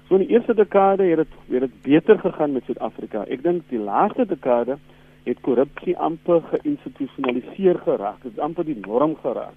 [0.07, 3.23] So in die eerste dekade het dit weer dit beter gegaan met Suid-Afrika.
[3.29, 4.79] Ek dink die laaste dekade
[5.23, 8.21] het korrupsie amper geïnstitusionaliseer geraak.
[8.23, 9.55] Dit is amper die norm geraak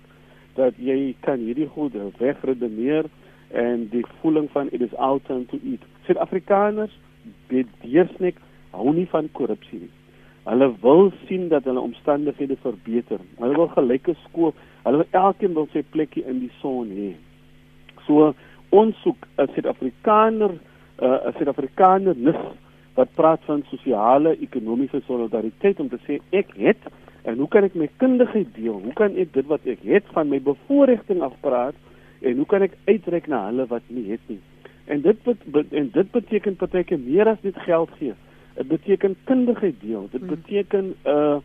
[0.54, 3.08] dat jy kan hierdie goed wegredeneer
[3.56, 5.80] en die voeling van it is out time to eat.
[6.04, 6.92] Suid-Afrikaners
[7.48, 8.40] het deursnik
[8.76, 9.90] hou nie van korrupsie nie.
[10.44, 13.20] Hulle wil sien dat hulle omstandighede verbeter.
[13.38, 14.54] Hulle wil gelyke skool.
[14.82, 17.12] Hulle wil elkeen wil sy plekkie in die son hê.
[18.06, 18.32] So
[18.70, 20.58] ons soek 'n Suid-Afrikaner,
[20.98, 22.40] uh, 'n Suid-Afrikaner nis
[22.96, 26.90] wat praat van sosiale ekonomiese solidariteit om te sê ek het
[27.24, 28.80] en hoe kan ek my kundigheid deel?
[28.82, 31.74] Hoe kan ek dit wat ek het van my bevoordiging afpraat
[32.20, 34.40] en hoe kan ek uitreik na hulle wat nie het nie?
[34.90, 38.14] En dit bet, en dit beteken partyke meer as net geld gee.
[38.54, 40.08] Dit beteken kundigheid deel.
[40.10, 40.28] Dit hmm.
[40.28, 41.36] beteken 'n uh,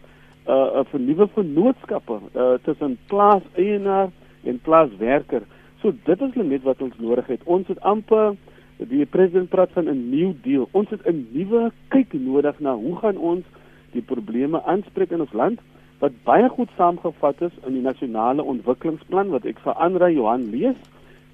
[0.48, 4.10] 'n uh, 'n vernuwe vennootskappe uh, tussen plaaseienaar
[4.44, 5.42] en plaaswerker.
[5.82, 7.42] So dit is net wat ons nodig het.
[7.44, 8.36] Ons het amper
[8.78, 10.68] die president praat van 'n nuwe deal.
[10.72, 13.46] Ons het 'n nuwe kyk nodig na hoe gaan ons
[13.92, 15.60] die probleme aanspreek in ons land
[16.00, 20.78] wat baie goed saamgevat is in die nasionale ontwikkelingsplan wat ek vir Andre Johan lees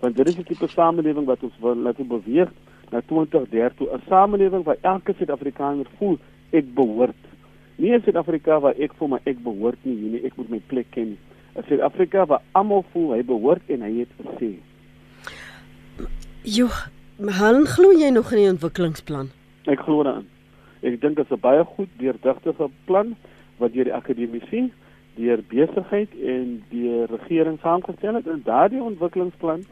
[0.04, 2.52] want dit is 'n tipe samelewing wat ons wil laat beweeg
[2.94, 6.18] na 2030 'n samelewing waar elke Suid-Afrikaner voel
[6.52, 7.22] ek behoort.
[7.76, 10.92] Nie 'n Suid-Afrika waar ek voel maar ek behoort nie, nie ek moet my plek
[10.92, 11.18] ken.
[11.56, 14.52] 'n Suid-Afrika waar almal voel hy behoort en hy het gesê.
[16.44, 16.68] Jo,
[17.18, 19.30] maar glo jy nog in die ontwikkelingsplan?
[19.66, 20.28] Ek glo daarin.
[20.82, 23.16] Ek dink dit is 'n baie goed deurdagtige plan
[23.58, 24.72] wat deur die akademici,
[25.16, 29.64] deur besigheid en die regering saamgestel het en daardie ontwikkelingsplan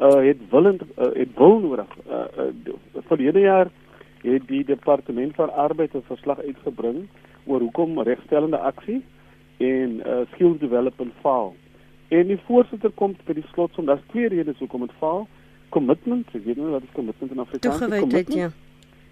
[0.00, 1.86] uh, het willend uh, het wil nodig.
[2.08, 2.74] Uh, uh,
[3.06, 3.68] verlede jaar
[4.22, 7.08] het die departement van arbeid 'n verslag uitgebring
[7.44, 9.04] oor hoekom regstellende aksie
[9.56, 11.54] en uh, skills development faal.
[12.08, 15.28] En die voorsitter kom by die slotsom, daar's twee redes hoekom dit faal.
[15.68, 18.36] Commitment, ek weet nie wat is commitment in Afrikaans is nie.
[18.36, 18.50] Ja.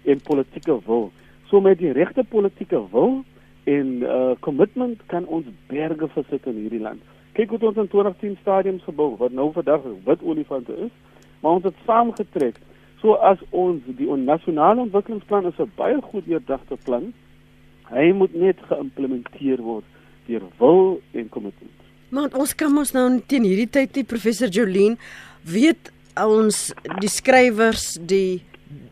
[0.03, 1.11] En politieke wil.
[1.45, 3.23] So met die regte politieke wil
[3.63, 7.01] en uh, commitment kan ons berge versit in hierdie land
[7.39, 10.91] kyk hoe ons in 2010 stadiums gebou wat nou vandag wit olifante is,
[11.39, 12.59] maar ons het saamgetrek.
[12.99, 17.13] So as ons die nasionale ontwikkelingsplan is 'n baie goed deurdagte plan.
[17.89, 19.85] Hy moet net geïmplementeer word
[20.27, 21.77] deur wil en kommitment.
[22.09, 24.97] Maar ons kan ons nou teen hierdie tyd die professor Jolien
[25.45, 28.41] weet ons die skrywers die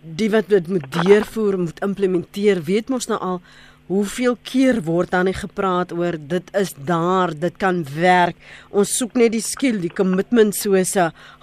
[0.02, 3.42] die wat dit moet deurvoer moet implementeer weet mos nou al
[3.88, 8.36] Hoeveel keer word dan nie gepraat oor dit is daar, dit kan werk.
[8.70, 10.96] Ons soek net die skill, die commitment soos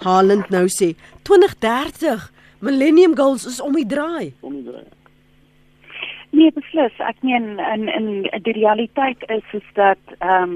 [0.05, 0.93] Haaland nou sê.
[1.25, 2.29] 2030
[2.65, 4.33] Millennium Goals is om die draai.
[4.41, 4.85] Om die draai.
[6.35, 6.95] Nee, beslis.
[6.99, 8.07] Ek meen in in
[8.43, 10.55] die realiteit is is dat ehm um,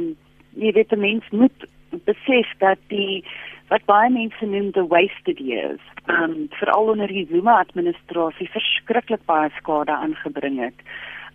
[0.59, 1.67] jy weet mense moet
[2.05, 3.23] besef dat die
[3.69, 9.23] wat baie mense noem the wasted years, ehm um, veral onder die Zuma administrasie verskriklik
[9.25, 10.85] baie skade aangebring het.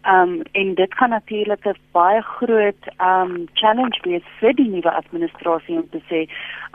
[0.06, 5.76] Um en dit gaan natuurlik 'n baie groot um challenge wees vir die nuwe administrasie
[5.76, 6.28] om te sê,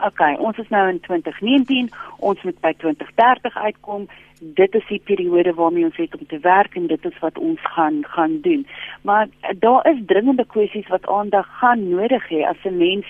[0.06, 4.08] okay, ons is nou in 2019, ons moet by 2030 uitkom.
[4.40, 7.58] Dit is die periode waarmee ons het om te werk en dit is wat ons
[7.62, 8.66] gaan gaan doen.
[9.02, 13.06] Maar daar is dringende kwessies wat aandag gaan nodig hê as 'n mens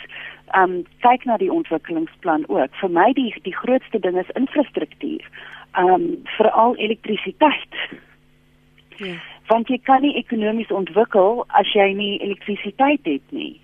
[0.54, 2.74] um kyk na die ontwikkelingsplan ook.
[2.74, 5.24] Vir my die die grootste ding is infrastruktuur.
[5.78, 7.74] Um veral elektrisiteit.
[8.96, 9.14] Ja
[9.50, 13.58] want jy kan nie ekonomies ontwikkel as jy nie elektrisiteit het nie.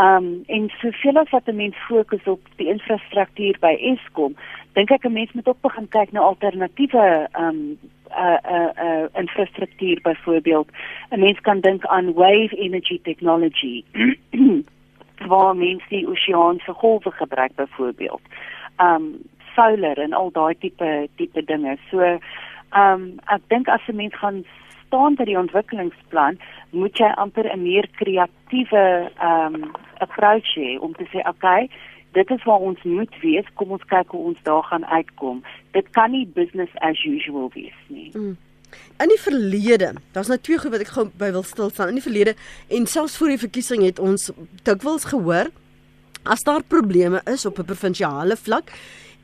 [0.00, 4.34] Um en soveel as wat 'n mens fokus op die infrastruktuur by Eskom,
[4.74, 7.78] dink ek 'n mens moet ook begin kyk na alternatiewe um
[8.10, 10.68] uh uh, uh infrastruktuur byvoorbeeld.
[11.10, 13.84] 'n Mens kan dink aan wave energy technology
[15.30, 18.22] waar mens die oseaanse golwe gebruik byvoorbeeld.
[18.78, 19.22] Um
[19.54, 21.76] solar en al daai tipe tipe dinge.
[21.90, 22.18] So
[22.70, 24.44] um ek dink as 'n mens gaan
[24.94, 26.38] staan by die ontwikkelingsplan,
[26.70, 31.68] moet jy amper 'n meer kreatiewe ehm um, approach hê om te sê, okay,
[32.12, 35.42] dit is waar ons moet wees, kom ons kyk hoe ons daar gaan uitkom.
[35.72, 38.10] Dit kan nie business as usual wees nie.
[38.12, 38.36] Mm.
[39.02, 41.88] In die verlede, daar's nou twee goed wat ek gou by wil stil staan.
[41.88, 42.34] In die verlede
[42.68, 44.30] en selfs voor die verkiesing het ons
[44.62, 45.50] dikwels gehoor
[46.22, 48.70] as daar probleme is op 'n provinsiale vlak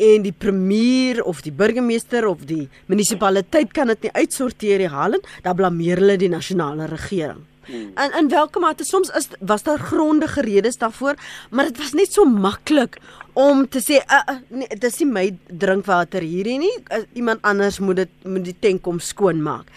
[0.00, 5.20] en die premier of die burgemeester of die munisipaliteit kan dit nie uitsorteer die halen,
[5.44, 7.42] dan blameer hulle die nasionale regering.
[7.68, 7.90] Hmm.
[8.00, 11.14] En en welke mate soms is was daar grondige redes daarvoor,
[11.50, 12.96] maar dit was net so maklik
[13.32, 17.44] om te sê uh, uh, nee, dit is nie my drinkwater hierdie nie, uh, iemand
[17.46, 19.68] anders moet dit moet die tank kom skoonmaak.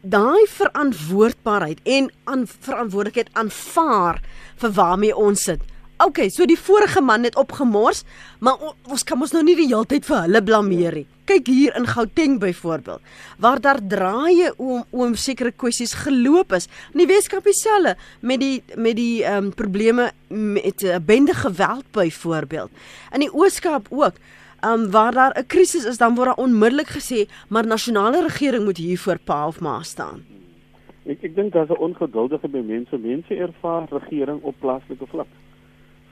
[0.00, 4.22] Daai verantwoordbaarheid en aan verantwoordelikheid aanvaar
[4.62, 5.66] vir waarmee ons sit
[5.98, 8.04] Okay, so die vorige man het opgemors,
[8.38, 11.06] maar ons kan mos nou nie die hele tyd vir hulle blameer nie.
[11.26, 13.02] Kyk hier in Gauteng byvoorbeeld,
[13.42, 16.68] waar daar draaie om om sekere kwessies geloop is.
[16.94, 21.34] In die Weskaap dieselfde met die met die ehm um, probleme met 'n uh, bende
[21.34, 22.70] geweld byvoorbeeld.
[23.12, 24.14] In die Ooskaap ook.
[24.60, 28.64] Ehm um, waar daar 'n krisis is, dan word daar onmiddellik gesê, maar nasionale regering
[28.64, 30.24] moet hier voor pa of ma staan.
[31.06, 32.98] Ek ek dink daar's 'n ongeduldige by mense.
[32.98, 35.26] Mense ervaar regering op plaaslike vlak.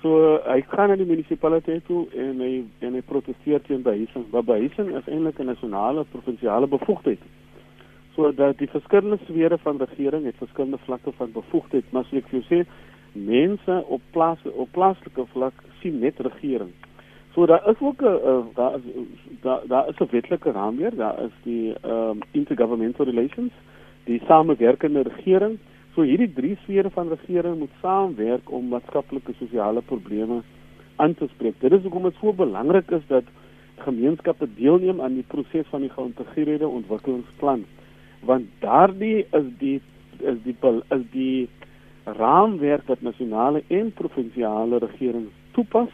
[0.06, 2.50] So hy gaan na die munisipaliteit toe en hy
[2.86, 4.28] en hy proteseer teen behuising.
[4.30, 7.22] Maar behuising is eintlik 'n nasionale provinsiale bevoegdheid.
[8.14, 12.28] So dat die verskillende sfere van regering het verskillende vlakke van bevoegdheid, maar soos ek
[12.30, 12.66] vir jou sê,
[13.12, 16.70] mense op plaas op plaaslike vlak sien net regering.
[17.34, 18.82] So daar is ook 'n uh, daar is
[19.42, 23.52] daar daar is 'n wetlike raamwerk, daar is die ehm um, intergovernmental relations,
[24.04, 25.58] die samewerkende regering.
[25.96, 30.42] So hierdie drie sfere van regering moet saamwerk om maatskaplike sosiale probleme
[31.00, 31.54] aan te spreek.
[31.62, 33.30] Dit is hoekom dit so belangrik is dat
[33.80, 37.64] gemeenskappe deelneem aan die proses van die geïntegreerde ontwikkelingsplan.
[38.28, 39.78] Want daardie is die
[40.20, 40.56] is die
[40.98, 41.48] is die
[42.18, 45.88] raamwerk wat nasionale en provinsiale regerings toepas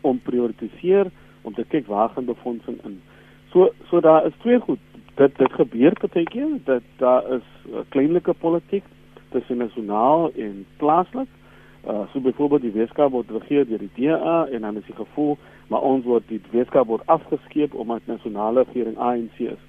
[0.00, 2.96] om prioritiseer om te kyk waar gaan befondsing in.
[3.52, 4.80] So so daar is twee goed.
[5.20, 8.88] Dit dit gebeur partykeer dat daar is uh, kleinlike politiek
[9.32, 11.28] tussen nasionaal en plaaslik.
[11.86, 15.36] Uh so byvoorbeeld die Weskaap word regeer deur die DA en dan is die gevoel
[15.68, 19.62] maar ons word die Weskaap word afgeskeep omdat nasionale regering ANC is.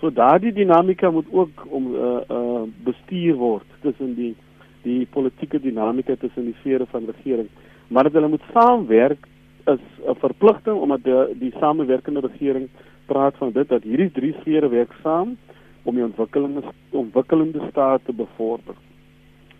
[0.00, 4.34] So daardie dinamika moet ook om uh uh bestuur word tussen die
[4.82, 7.48] die politieke dinamika tussen die sfere van regering.
[7.88, 9.26] Maar dat hulle moet saamwerk
[9.66, 12.68] is 'n verpligting omdat die, die samewerkende regering
[13.06, 15.36] praat van dit dat hierdie drie sfere werk saam
[15.82, 18.74] om die ontwikkelende ontwikkelende staat te bevorder.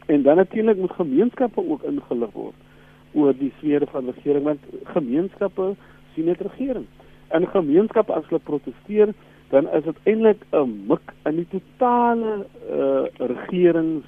[0.06, 2.54] En dan natuurlik moet gemeenskappe ook ingelig word
[3.12, 5.74] oor die sfere van regering want gemeenskappe
[6.14, 6.86] sien net regering.
[7.28, 9.14] En gemeenskappe as hulle proteseer,
[9.50, 14.06] dan is dit eintlik 'n mik in die totale uh, regerings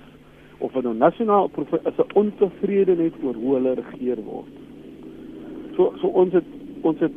[0.59, 1.51] of wat nou nasionaal
[1.85, 4.55] is 'n ontevredenheid oor hoe hulle regeer word.
[5.77, 6.45] So so ons het
[6.83, 7.13] ons het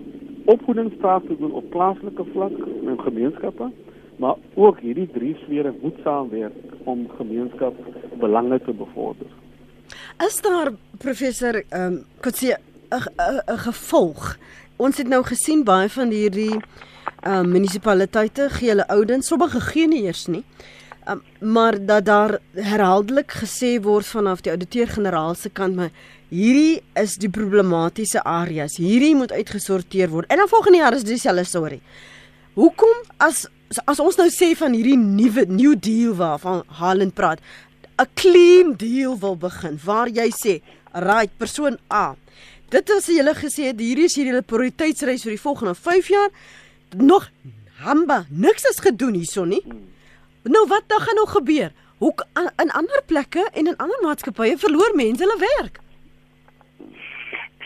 [0.46, 3.72] opvoedingsstaat te doen op plaaslike vlak en gemeenskappe,
[4.18, 7.74] maar ook hierdie drie sfere moet saamwerk om gemeenskap
[8.20, 9.28] belange te bevorder.
[10.28, 12.58] Is daar professor ehm um, kotse
[12.90, 14.38] 'n gevolg?
[14.78, 16.56] Ons het nou gesien baie van hierdie
[17.24, 20.44] ehm um, munisipaliteite gee hulle oudens, sommige gee nie eers nie.
[21.10, 25.92] Um, maar dat daar herhaaldelik gesê word vanaf die ouditeur-generaal se kant maar
[26.30, 28.78] hierdie is die problematiese areas.
[28.78, 30.28] Hierdie moet uitgesorteer word.
[30.28, 31.82] En dan volgende jaar is dieselfde storie.
[32.54, 33.46] Hoekom as
[33.86, 37.40] as ons nou sê van hierdie nuwe new deal waarvan Haaland praat,
[38.00, 40.62] 'n clean deal wil begin waar jy sê,
[40.94, 42.16] right, persoon A.
[42.70, 46.30] Dit is julle gesê hierdie is hierdie prioriteitsreis vir die volgende 5 jaar.
[46.98, 47.30] Nog
[47.80, 49.64] hamba, niks is gedoen hierson nie.
[50.44, 51.72] Nou wat dan gaan nou gebeur?
[51.98, 52.14] Hoe
[52.62, 55.80] in ander plekke en in ander maatskappye verloor mense hulle werk?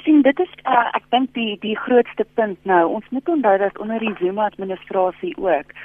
[0.09, 3.77] Sien dit is uh, ek dink die die grootste punt nou ons moet onthou dat
[3.83, 5.75] onder die Zuma administrasie ook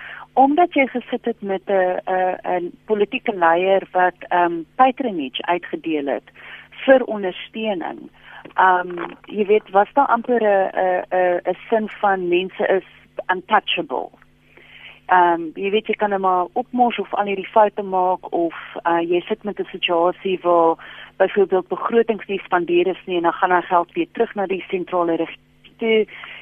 [0.40, 6.06] omdat jy gesit het met 'n 'n 'n politieke leier wat ehm um, patronage uitgedeel
[6.06, 6.28] het
[6.84, 8.00] vir ondersteuning.
[8.56, 12.88] Ehm um, jy weet was daar amper 'n 'n 'n sin van mense is
[13.26, 14.10] untouchable
[15.06, 18.54] ehm um, jy weet jy kan net maar opmors of al hierdie foute maak of
[18.88, 20.80] uh, jy sit met 'n situasie waar
[21.16, 24.64] byvoorbeeld begrotings nie spandeer is nie en dan gaan daai geld weer terug na die
[24.68, 25.42] sentrale regering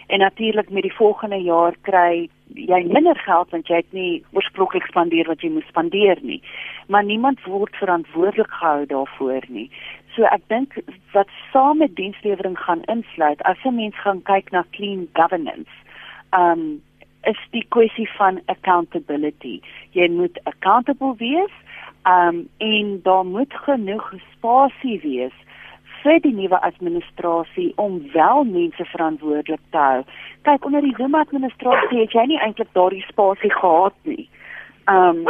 [0.06, 4.84] en natuurlik met die volgende jaar kry jy minder geld want jy het nie oorspronklik
[4.86, 6.42] spandeer wat jy moes spandeer nie.
[6.86, 9.70] Maar niemand word verantwoordelik gehou daarvoor nie.
[10.14, 10.76] So ek dink
[11.12, 15.72] wat saam met dienslewering gaan insluit as 'n mens gaan kyk na clean governance
[16.36, 16.82] um,
[17.22, 19.60] is die kwessie van accountability.
[19.90, 21.54] Jy moet accountable wees,
[22.04, 25.34] um en daar moet genoeg spasie wees
[26.02, 30.02] vir die nuwe administrasie om wel mense verantwoordelik te hou.
[30.42, 34.28] Kyk, onder die Zuma administrasie het jy nie eintlik daardie spasie gehad nie.
[34.90, 35.26] Um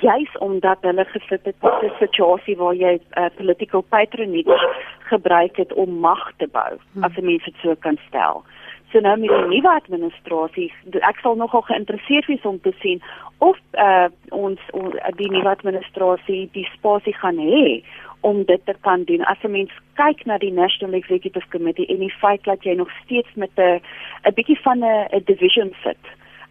[0.00, 4.58] juis omdat hulle gesit het in 'n situasie waar jy uh, political patronage
[4.98, 7.04] gebruik het om mag te bou, hmm.
[7.04, 8.44] as 'n mens dit so kan stel.
[8.92, 10.68] So nou met die nuwe administrasie,
[11.00, 13.00] ek sal nogal geïnteresseerd wees om te sien
[13.40, 17.80] of uh, ons, ons die nuwe administrasie die spasie gaan hê
[18.20, 19.24] om dit te kan doen.
[19.24, 22.90] As 'n mens kyk na die National Executive Committee en die feit dat jy nog
[23.04, 23.80] steeds met 'n
[24.28, 26.02] 'n bietjie van 'n division sit,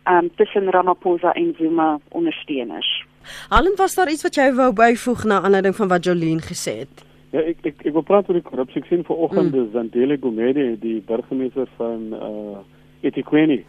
[0.08, 3.06] um tussen Ramaphosa en Zuma ondersteuners.
[3.50, 7.11] Allen was daar iets wat jy wou byvoeg na aanleiding van wat Jolien gesê het?
[7.32, 8.82] Ja, ek ek ek wil praat oor die korrupsie.
[8.84, 9.70] Ek sien vanoggend mm.
[9.72, 12.62] Zandile Gumede, die burgemeester van uh
[13.08, 13.62] eThekwini,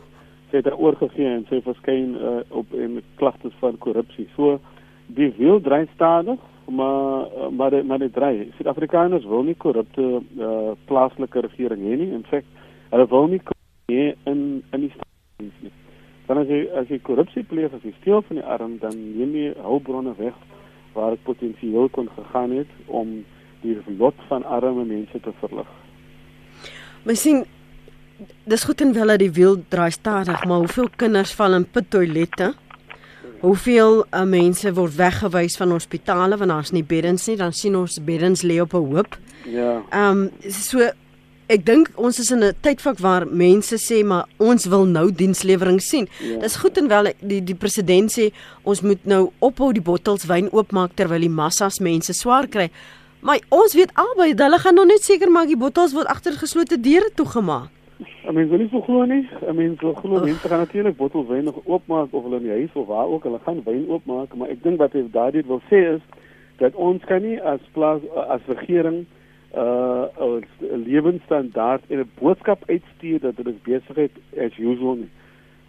[0.51, 4.27] sê dit oorgegee en sê verskyn uh, op en klagtes van korrupsie.
[4.35, 4.59] So
[5.17, 8.33] die wil dry stadig, maar uh, maar maar dit dry.
[8.59, 12.11] Suid-Afrikaners wil nie korrupte uh plaaslike regering hê nie.
[12.19, 13.41] In feite, hulle wil nie
[13.93, 14.43] hê in
[14.75, 15.73] in die staat nie.
[16.27, 19.39] Dan as jy as jy korrupsie pleeg, as jy steel van die arm, dan neem
[19.39, 20.35] jy hulpbronne weg
[20.93, 23.23] waar dit potensieel kon gegaan het om
[23.63, 25.69] die lot van arme mense te verlig.
[27.03, 27.45] Maar sien
[28.45, 31.91] dis goed en wel dat die wiel draai stadig, maar hoeveel kinders val in put
[31.91, 32.53] toilette?
[33.43, 37.99] Hoeveel uh, mense word weggewys van hospitale want daar's nie beddens nie, dan sien ons
[38.05, 39.19] beddens lê op 'n hoop.
[39.45, 39.83] Ja.
[39.91, 40.91] Ehm um, so
[41.53, 45.81] ek dink ons is in 'n tydvak waar mense sê maar ons wil nou dienslewering
[45.83, 46.09] sien.
[46.21, 46.39] Ja.
[46.39, 48.33] Dis goed en wel die die president sê
[48.63, 52.71] ons moet nou ophou die bottels wyn oopmaak terwyl die massas mense swaar kry.
[53.23, 56.81] Maar ons weet albei, hulle gaan nog net seker maak die bottels word agter geslote
[56.83, 57.71] deure toegemaak.
[58.27, 59.23] Ek meen, wil nie so glo nie.
[59.39, 62.57] Ek meen, so glo mense gaan natuurlik bottels wyn nog oopmaak of hulle in die
[62.57, 65.63] huis of waar ook, hulle gaan wyn oopmaak, maar ek dink wat hy daardie wil
[65.71, 66.03] sê is
[66.59, 69.05] dat ons kan nie as plaas as regering
[69.55, 75.13] uh 'n lewensstandaard en 'n boodskap uitstuur dat dit is besigheid as usual nie.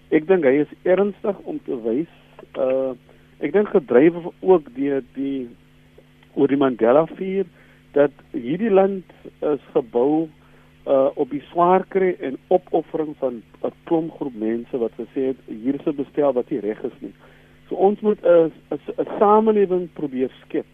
[0.09, 2.13] Ek dink hy is ernstig om te wys
[2.57, 2.97] uh
[3.45, 5.49] ek dink gedrywe ook deur die
[6.33, 7.45] oor die Mandela vier
[7.93, 9.05] dat hierdie land
[9.39, 10.29] is gebou
[10.87, 15.39] uh op die swaar kry en opoffering van 'n klomp groep mense wat gesê het
[15.47, 17.13] hier is 'n bestel wat nie reg is nie.
[17.69, 20.65] So ons moet 'n 'n samelewing probeer skep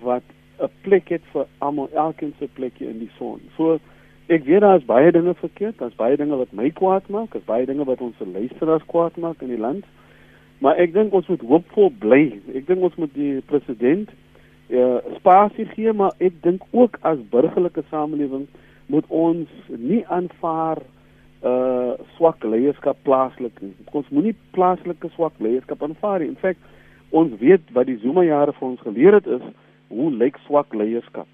[0.00, 0.22] wat
[0.60, 3.40] 'n plek het vir almal, elkeen se plekjie in die son.
[3.56, 3.78] So
[4.26, 7.66] ek weet daar's baie dinge verkeerd, daar's baie dinge wat my kwaad maak, daar's baie
[7.66, 9.84] dinge wat ons luisteraars kwaad maak in die land.
[10.58, 12.40] Maar ek dink ons moet hoopvol bly.
[12.54, 14.10] Ek dink ons moet die president
[14.70, 18.46] uh, spasie gee, maar ek dink ook as burgerlike samelewing
[18.86, 20.82] moet ons nie aanvaar
[21.46, 23.74] uh swak leierskap plaaslik nie.
[23.92, 26.32] Ons moenie plaaslike swak leierskap aanvaar nie.
[26.32, 26.60] In feite,
[27.10, 29.44] ons weet wat die Zuma jare vir ons geleer het is
[29.92, 31.28] hoe lyk swak leierskap.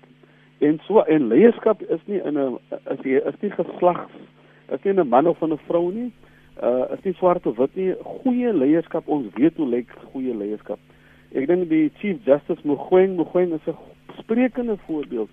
[0.60, 2.58] En so en leierskap is nie in 'n
[2.90, 4.12] is nie is nie geslags
[4.68, 6.12] is nie 'n man of 'n vrou nie.
[6.62, 7.94] Uh is nie swart of wit nie.
[8.02, 10.78] Goeie leierskap, ons weet hoe lyk goeie leierskap.
[11.34, 13.76] Ek dink die Chief Justice Mogoeng Mogoeng is 'n
[14.18, 15.30] sprekende voorbeeld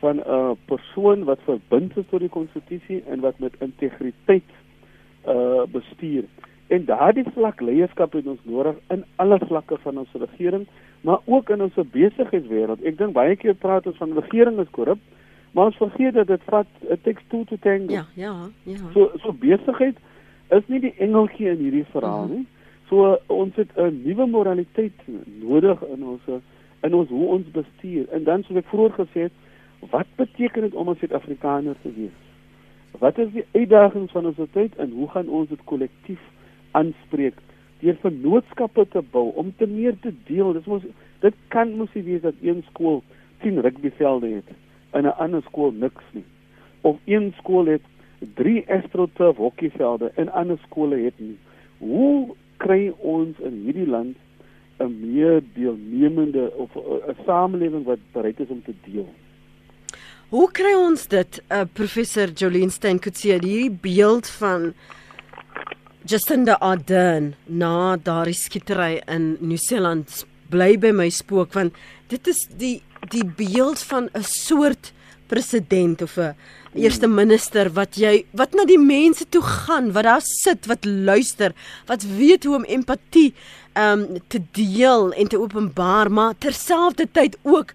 [0.00, 4.50] van 'n persoon wat verbind is tot die konstitusie en wat met integriteit
[5.28, 6.24] uh bestuur.
[6.68, 10.66] En daardie vlak leierskap het ons nodig in alle vlakke van ons regering,
[11.00, 12.84] maar ook in ons besigheidswêreld.
[12.84, 14.98] Ek dink baie keer praat ons van regering is korrup,
[15.52, 17.92] maar ons vergeet dat dit vat it takes two to tango.
[17.92, 18.78] Ja, ja, ja.
[18.94, 19.96] So so besigheid
[20.50, 22.34] is nie die engeltjie in hierdie verhaal Mhm.
[22.34, 22.46] nie.
[22.90, 24.98] So ons het 'n nuwe moraliteit
[25.40, 26.20] nodig in ons
[26.82, 28.08] in ons hoe ons bestuur.
[28.08, 29.32] En dan soos ek vroeër gesê het,
[29.90, 32.18] wat beteken dit om 'n Suid-Afrikaner te wees?
[32.98, 36.20] Wat is die uitdagings van ons tyd en hoe gaan ons dit kollektief
[36.70, 37.34] aanspreek
[37.78, 40.52] deur vennootskappe te bou om te meer te deel?
[40.52, 40.82] Dis mos
[41.20, 43.02] dit kan mos nie wees dat een skool
[43.38, 44.50] 10 rugbyvelde het
[44.90, 46.24] en 'n ander skool niks nie.
[46.80, 47.82] Of een skool het
[48.34, 51.38] 3 AstroTurf hokkievelde en ander skole het nie.
[51.78, 54.16] Hoe kry ons in hierdie land
[54.80, 59.08] 'n meer deelnemende of 'n samelewing wat bereid is om te deel?
[60.30, 64.74] Hoe kry ons dit, uh, professor Jolien Stein Kutsie, hierdie beeld van
[66.06, 71.76] Jacinda Ardern na daardie skietery in Nieu-Seeland bly by my spook want
[72.08, 72.78] dit is die
[73.12, 74.92] die beeld van 'n soort
[75.28, 76.34] president of 'n
[76.74, 81.54] eerste minister wat jy wat na die mense toe gaan, wat daar sit, wat luister,
[81.86, 83.32] wat weet hoe om empatie
[83.78, 87.74] um te deel en te openbaar, maar terselfdertyd ook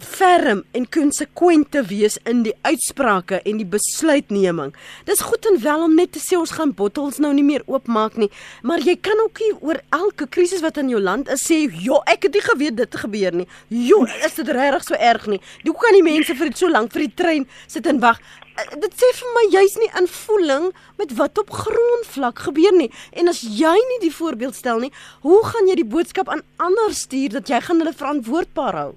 [0.00, 4.72] ferm en konsekwent te wees in die uitsprake en die besluitneming.
[5.04, 8.16] Dis goed en wel om net te sê ons gaan bottels nou nie meer oopmaak
[8.16, 8.30] nie,
[8.62, 12.00] maar jy kan ook nie oor elke krisis wat in jou land is sê, "Jo,
[12.06, 15.40] ek het nie geweet dit gebeur nie." Jo, is dit regtig so erg nie?
[15.64, 18.18] Hoe kan die mense vir dit so lank vir die trein sit en wag?
[18.56, 22.90] Eh, Dit sê vir my jy's nie in voeling met wat op grondvlak gebeur nie.
[23.12, 26.94] En as jy nie die voorbeeld stel nie, hoe gaan jy die boodskap aan ander
[26.94, 28.94] stuur dat jy gaan hulle verantwoordbaar hou?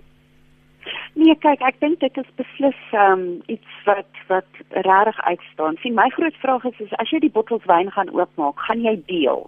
[1.16, 5.78] Nee, kyk, ek dink dit is beslis um iets wat wat regtig uitstaan.
[5.80, 8.98] Sien, my groot vraag is is as jy die bottels wyn gaan oopmaak, gaan jy
[9.08, 9.46] deel?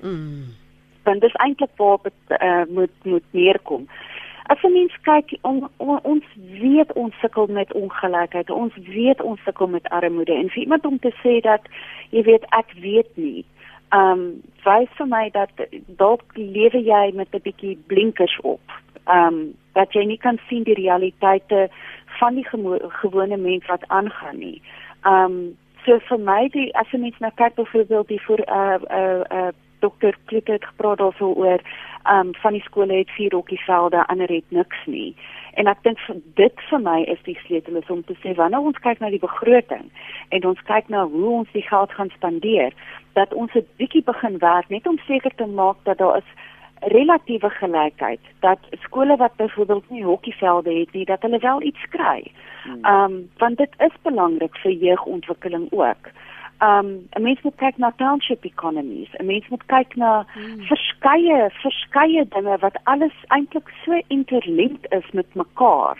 [0.00, 0.54] Mm.
[1.04, 3.84] Want dis eintlik waar dit uh, moet moet neerkom.
[4.48, 6.24] As 'n mens kyk, on, on, ons
[6.60, 8.50] weet ons sukkel met ongelykheid.
[8.50, 11.68] Ons weet ons sukkel met armoede en vir iemand om te sê dat
[12.10, 13.44] jy weet ek weet nie.
[13.92, 15.50] Um wys vir my dat
[15.96, 18.60] dalk lewe jy met 'n bietjie blinkers op.
[19.06, 21.68] Um dat jy nie kan sien die realiteite
[22.18, 22.46] van die
[23.00, 24.62] gewone mens wat aangaan nie.
[25.04, 29.22] Um so vir my die as 'n mens nou kyk byvoorbeeld die voor uh uh
[29.30, 31.60] uh dokter Klute het gepraat daarso oor
[32.10, 35.16] um van die skole het vier hokkievelde, ander het niks nie.
[35.54, 35.98] En ek dink
[36.38, 39.22] dit vir my is die sleutel is om te sê wanneer ons kyk na die
[39.22, 39.90] begroting
[40.28, 42.72] en ons kyk na hoe ons die geld gaan spandeer,
[43.14, 46.30] dat ons 'n bietjie begin werk net om seker te maak dat daar is
[46.80, 52.32] relatiewe gelykheid dat skole wat byvoorbeeld nie hokkievelde het nie dat hulle wel iets kry.
[52.64, 52.84] Hmm.
[52.84, 56.10] Ehm um, want dit is belangrik vir jeugontwikkeling ook.
[56.60, 59.08] Um, 'n mens moet kyk na township economies.
[59.18, 60.60] 'n Mens moet kyk na hmm.
[60.66, 65.98] verskeie verskeie dinge wat alles eintlik so interlinked is met mekaar.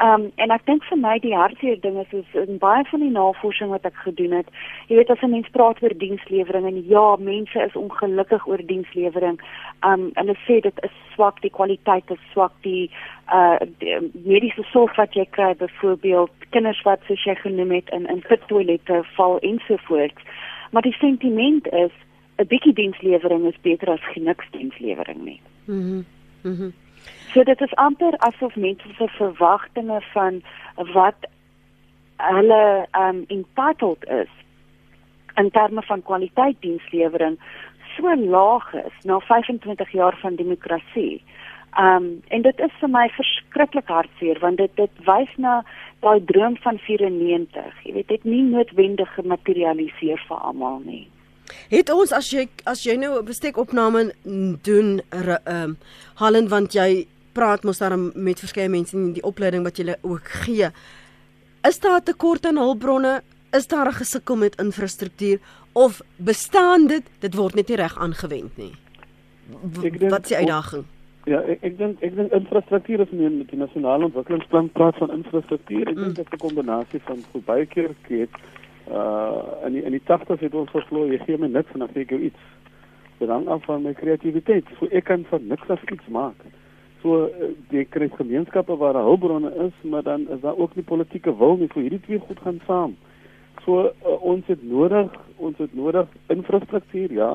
[0.00, 3.12] Um en ek dink vir my die hartseer ding is is in baie van die
[3.12, 4.48] navorsing wat ek gedoen het.
[4.88, 9.36] Jy weet as 'n mens praat oor dienslewering en ja, mense is ongelukkig oor dienslewering.
[9.84, 12.90] Um hulle sê dit is swak, die kwaliteit is swak, die
[13.28, 18.06] uh die mediese sorg wat jy kry, byvoorbeeld kinders wat soos jy genoem het in
[18.06, 20.22] in fit toilette val ensovoorts.
[20.72, 21.92] Maar die sentiment is
[22.38, 25.40] 'n bietjie dienslewering is beter as niks dienslewering nie.
[25.66, 25.76] Mhm.
[25.76, 26.04] Mm
[26.42, 26.64] mhm.
[26.64, 26.89] Mm
[27.32, 30.42] So dit is amper asof mense se verwagtinge van
[30.92, 31.28] wat
[32.16, 34.32] hulle um entitled is
[35.36, 37.38] in terme van kwaliteit dienslewering
[37.96, 41.22] so laag is na 25 jaar van demokrasie.
[41.78, 45.60] Um en dit is vir my verskriklik hartseer want dit dit wys na
[46.00, 47.82] daai droom van 94.
[47.84, 51.06] Jy weet dit nie noodwendig gematerialiseer vir almal nie.
[51.70, 54.12] Het ons as jy as jy nou 'n bestek opname
[54.62, 55.76] doen ehm um,
[56.14, 60.28] Hallen want jy praat mos daar met verskeie mense in die opleiding wat jy ook
[60.44, 60.70] gee.
[61.62, 63.22] Is daar 'n tekort aan hulpbronne?
[63.52, 65.38] Is daar 'n gesukkel met infrastruktuur
[65.72, 68.74] of bestaan dit dit word net nie reg aangewend nie?
[70.08, 70.84] Wat is die uitdaging?
[71.24, 75.10] Ja, ek ek dink ek dink infrastruktuur is nie met die nasionale ontwikkelingsplan praat van
[75.10, 75.88] infrastruktuur.
[75.88, 76.14] Ek dink mm.
[76.14, 78.38] dit is 'n kombinasie van baie keer kyk
[78.88, 81.92] uh in die, in die 80s het ons geslo jy gee my niks en dan
[81.92, 82.48] gee ek jou iets.
[83.28, 84.64] Hang af van my kreatiwiteit.
[84.78, 86.40] So ek kan van niks af iets maak.
[87.02, 90.84] So eh, die kry gemeenskappe waar daar hulpbronne is, maar dan is daar ook nie
[90.84, 92.96] politieke wil nie vir hierdie twee goed gaan saam.
[93.64, 97.32] So uh, ons het nodig, ons het nodig infrastruktuur, ja.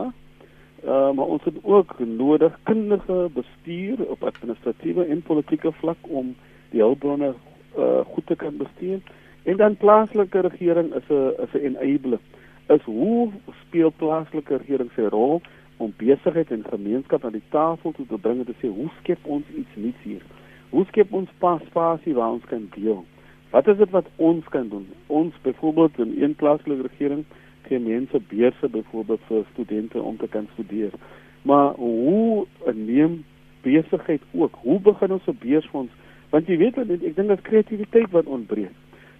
[0.86, 6.36] Uh, maar ons het ook nodig kundige bestuur op administratiewe en politieke vlak om
[6.70, 9.02] die hulpbronne uh, goed te kan bestuur.
[9.46, 12.20] En dan plaaslike regering is 'n is 'n enabler.
[12.68, 13.32] Is hoe
[13.66, 15.42] speel plaaslike regering sy rol?
[15.78, 19.26] om besigheid en gemeenskap aan die tafel toe te bring en te sê hoe skep
[19.38, 20.24] ons iets nuuts hier?
[20.70, 21.30] Hoe skep ons
[21.68, 23.04] spasie waar ons kan deel?
[23.52, 24.88] Wat is dit wat ons kan doen?
[25.08, 27.26] Ons byvoorbeeld in een plaaslike regering
[27.68, 30.94] gee mense beurse byvoorbeeld vir studente om te kan studeer.
[31.42, 33.24] Maar hoe neem
[33.62, 34.58] besigheid ook?
[34.62, 35.92] Hoe begin ons 'n beursfonds?
[36.30, 38.72] Want jy weet wat ek dink dat kreatiwiteit wat ontbreek.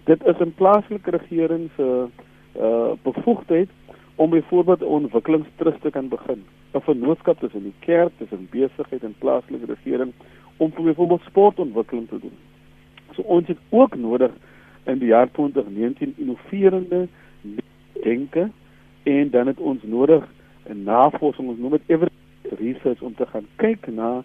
[0.06, 2.06] Dit is 'n plaaslike regering se
[2.58, 3.70] uh bevoegdheid
[4.14, 6.44] om byvoorbeeld 'n ontwikkelingstrust te kan begin.
[6.72, 10.12] 'n Vennootskap tussen die kerk, tussen besigheid en plaaslike regering
[10.56, 12.36] om byvoorbeeld sportontwikkeling te doen.
[13.12, 14.30] So ons het ook nodig
[14.84, 17.08] in die jaar 2019 innoverende
[18.02, 18.50] denke
[19.02, 20.28] en dan het ons nodig
[20.68, 24.22] 'n navorsing, ons noem dit evidence research om te gaan kyk na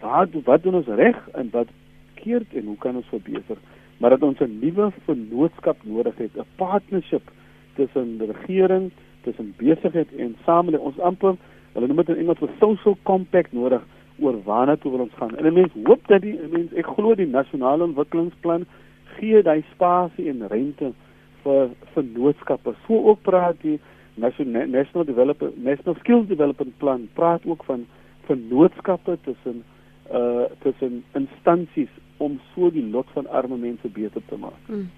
[0.00, 1.66] wat wat doen ons reg en wat
[2.12, 3.56] verkeerd en hoe kan ons verbeter?
[3.98, 7.30] Maar dat ons 'n nuwe vennootskap nodig het, 'n partnership
[7.74, 8.90] tussen die regering
[9.20, 10.86] tussen besigheid en samelewing.
[10.86, 11.34] Ons amper,
[11.72, 13.82] hulle noem dit in Engels 'n social compact nodig
[14.18, 15.36] oor waarna toe wil ons gaan.
[15.36, 18.66] En 'n mens hoop dat die mens ek glo die nasionale ontwikkelingsplan
[19.04, 20.92] gee daai spasie en ruimte
[21.42, 22.74] vir vennootskappe.
[22.86, 23.80] So ook praat die
[24.14, 27.86] national development national skills development plan praat ook van
[28.26, 29.64] vennootskappe tussen
[30.12, 34.58] uh tussen instansies om so die lot van arme mense beter te maak.
[34.66, 34.90] Hmm.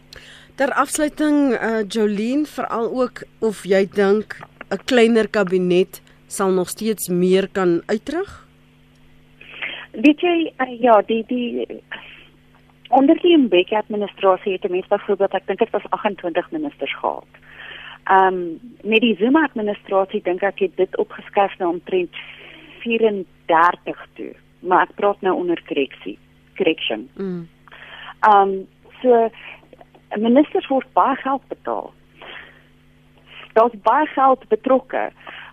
[0.55, 4.39] Ter afsluiting uh Jolien veral ook of jy dink
[4.71, 8.47] 'n kleiner kabinet sal nog steeds meer kan uitrig?
[9.93, 11.67] Weet jy uh, ja, die die
[12.89, 17.41] onder die Mbeki administrasie het mense byvoorbeeld ek dink dit was 28 ministers gehad.
[18.11, 22.17] Um met die Zuma administrasie dink ek het dit opgeskuif na omtrent
[22.83, 26.19] 34 toe, maar ek praat nou onder korreksie,
[26.61, 27.09] correction.
[27.17, 27.49] Mm.
[28.33, 28.53] Um
[29.03, 29.31] so
[30.17, 31.93] 'n minister word baie geld betaal.
[33.53, 35.11] Daar's baie geld betrokke.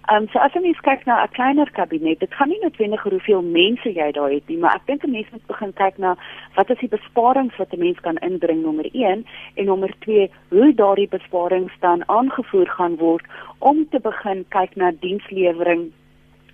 [0.07, 3.11] Um, so as jy mens kyk na 'n kleiner kabinet, dit gaan nie noodwendig oor
[3.11, 6.15] hoeveel mense jy daar het nie, maar ek dink 'n mens moet begin kyk na
[6.55, 10.73] wat is die besparings wat 'n mens kan inbring nommer 1 en nommer 2 hoe
[10.73, 13.25] daardie besparings dan aangevoer gaan word
[13.59, 15.91] om te begin kyk na dienslewering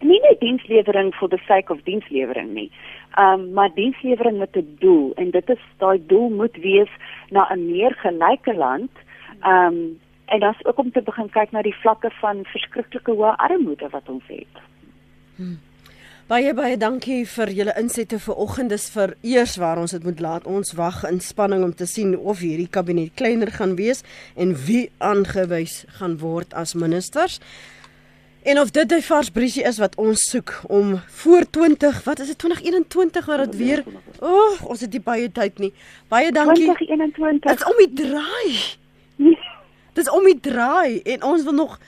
[0.04, 2.70] nie net dienslewering vir the sake of dienslewering nie.
[3.18, 6.90] Um maar dienslewering met 'n doel en dit is daai doel moet wees
[7.30, 8.92] na 'n meer gelyke land.
[9.44, 13.90] Um en dan ook om te begin kyk na die vlakke van verskriklike hoë armoede
[13.90, 14.56] wat ons het.
[15.36, 15.60] Hmm.
[16.24, 18.72] Baie baie dankie vir julle insette vir oggend.
[18.72, 20.46] Dis vir eers waar ons dit moet laat.
[20.48, 24.06] Ons wag in spanning om te sien of hierdie kabinet kleiner gaan wees
[24.40, 27.42] en wie aangewys gaan word as ministers.
[28.44, 32.28] En of dit 'n vars briesie is wat ons soek om voor 20, wat is
[32.28, 33.84] dit 2021 wat dit weer
[34.20, 35.74] O, oh, ons het nie baie tyd nie.
[36.08, 36.64] Baie dankie.
[36.64, 37.52] 2021.
[37.52, 38.60] Dit's om die draai.
[39.94, 41.80] Dis om die draai en ons wil nog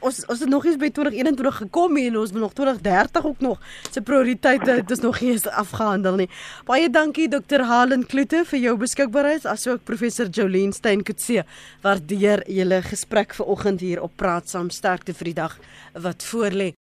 [0.00, 3.40] ons ons het nog eens by 2021 gekom nie en ons wil nog 2030 ook
[3.40, 3.60] nog
[3.90, 6.28] se prioriteite dit is nog nie afgehandel nie.
[6.68, 7.64] Baie dankie Dr.
[7.64, 11.44] Halen Kloete vir jou beskikbaarheid asook professor Jolien Steenkutse.
[11.82, 15.58] Waardeer julle gesprek vanoggend hier op Praat saam sterkte vir die dag
[15.94, 16.74] wat voorlê.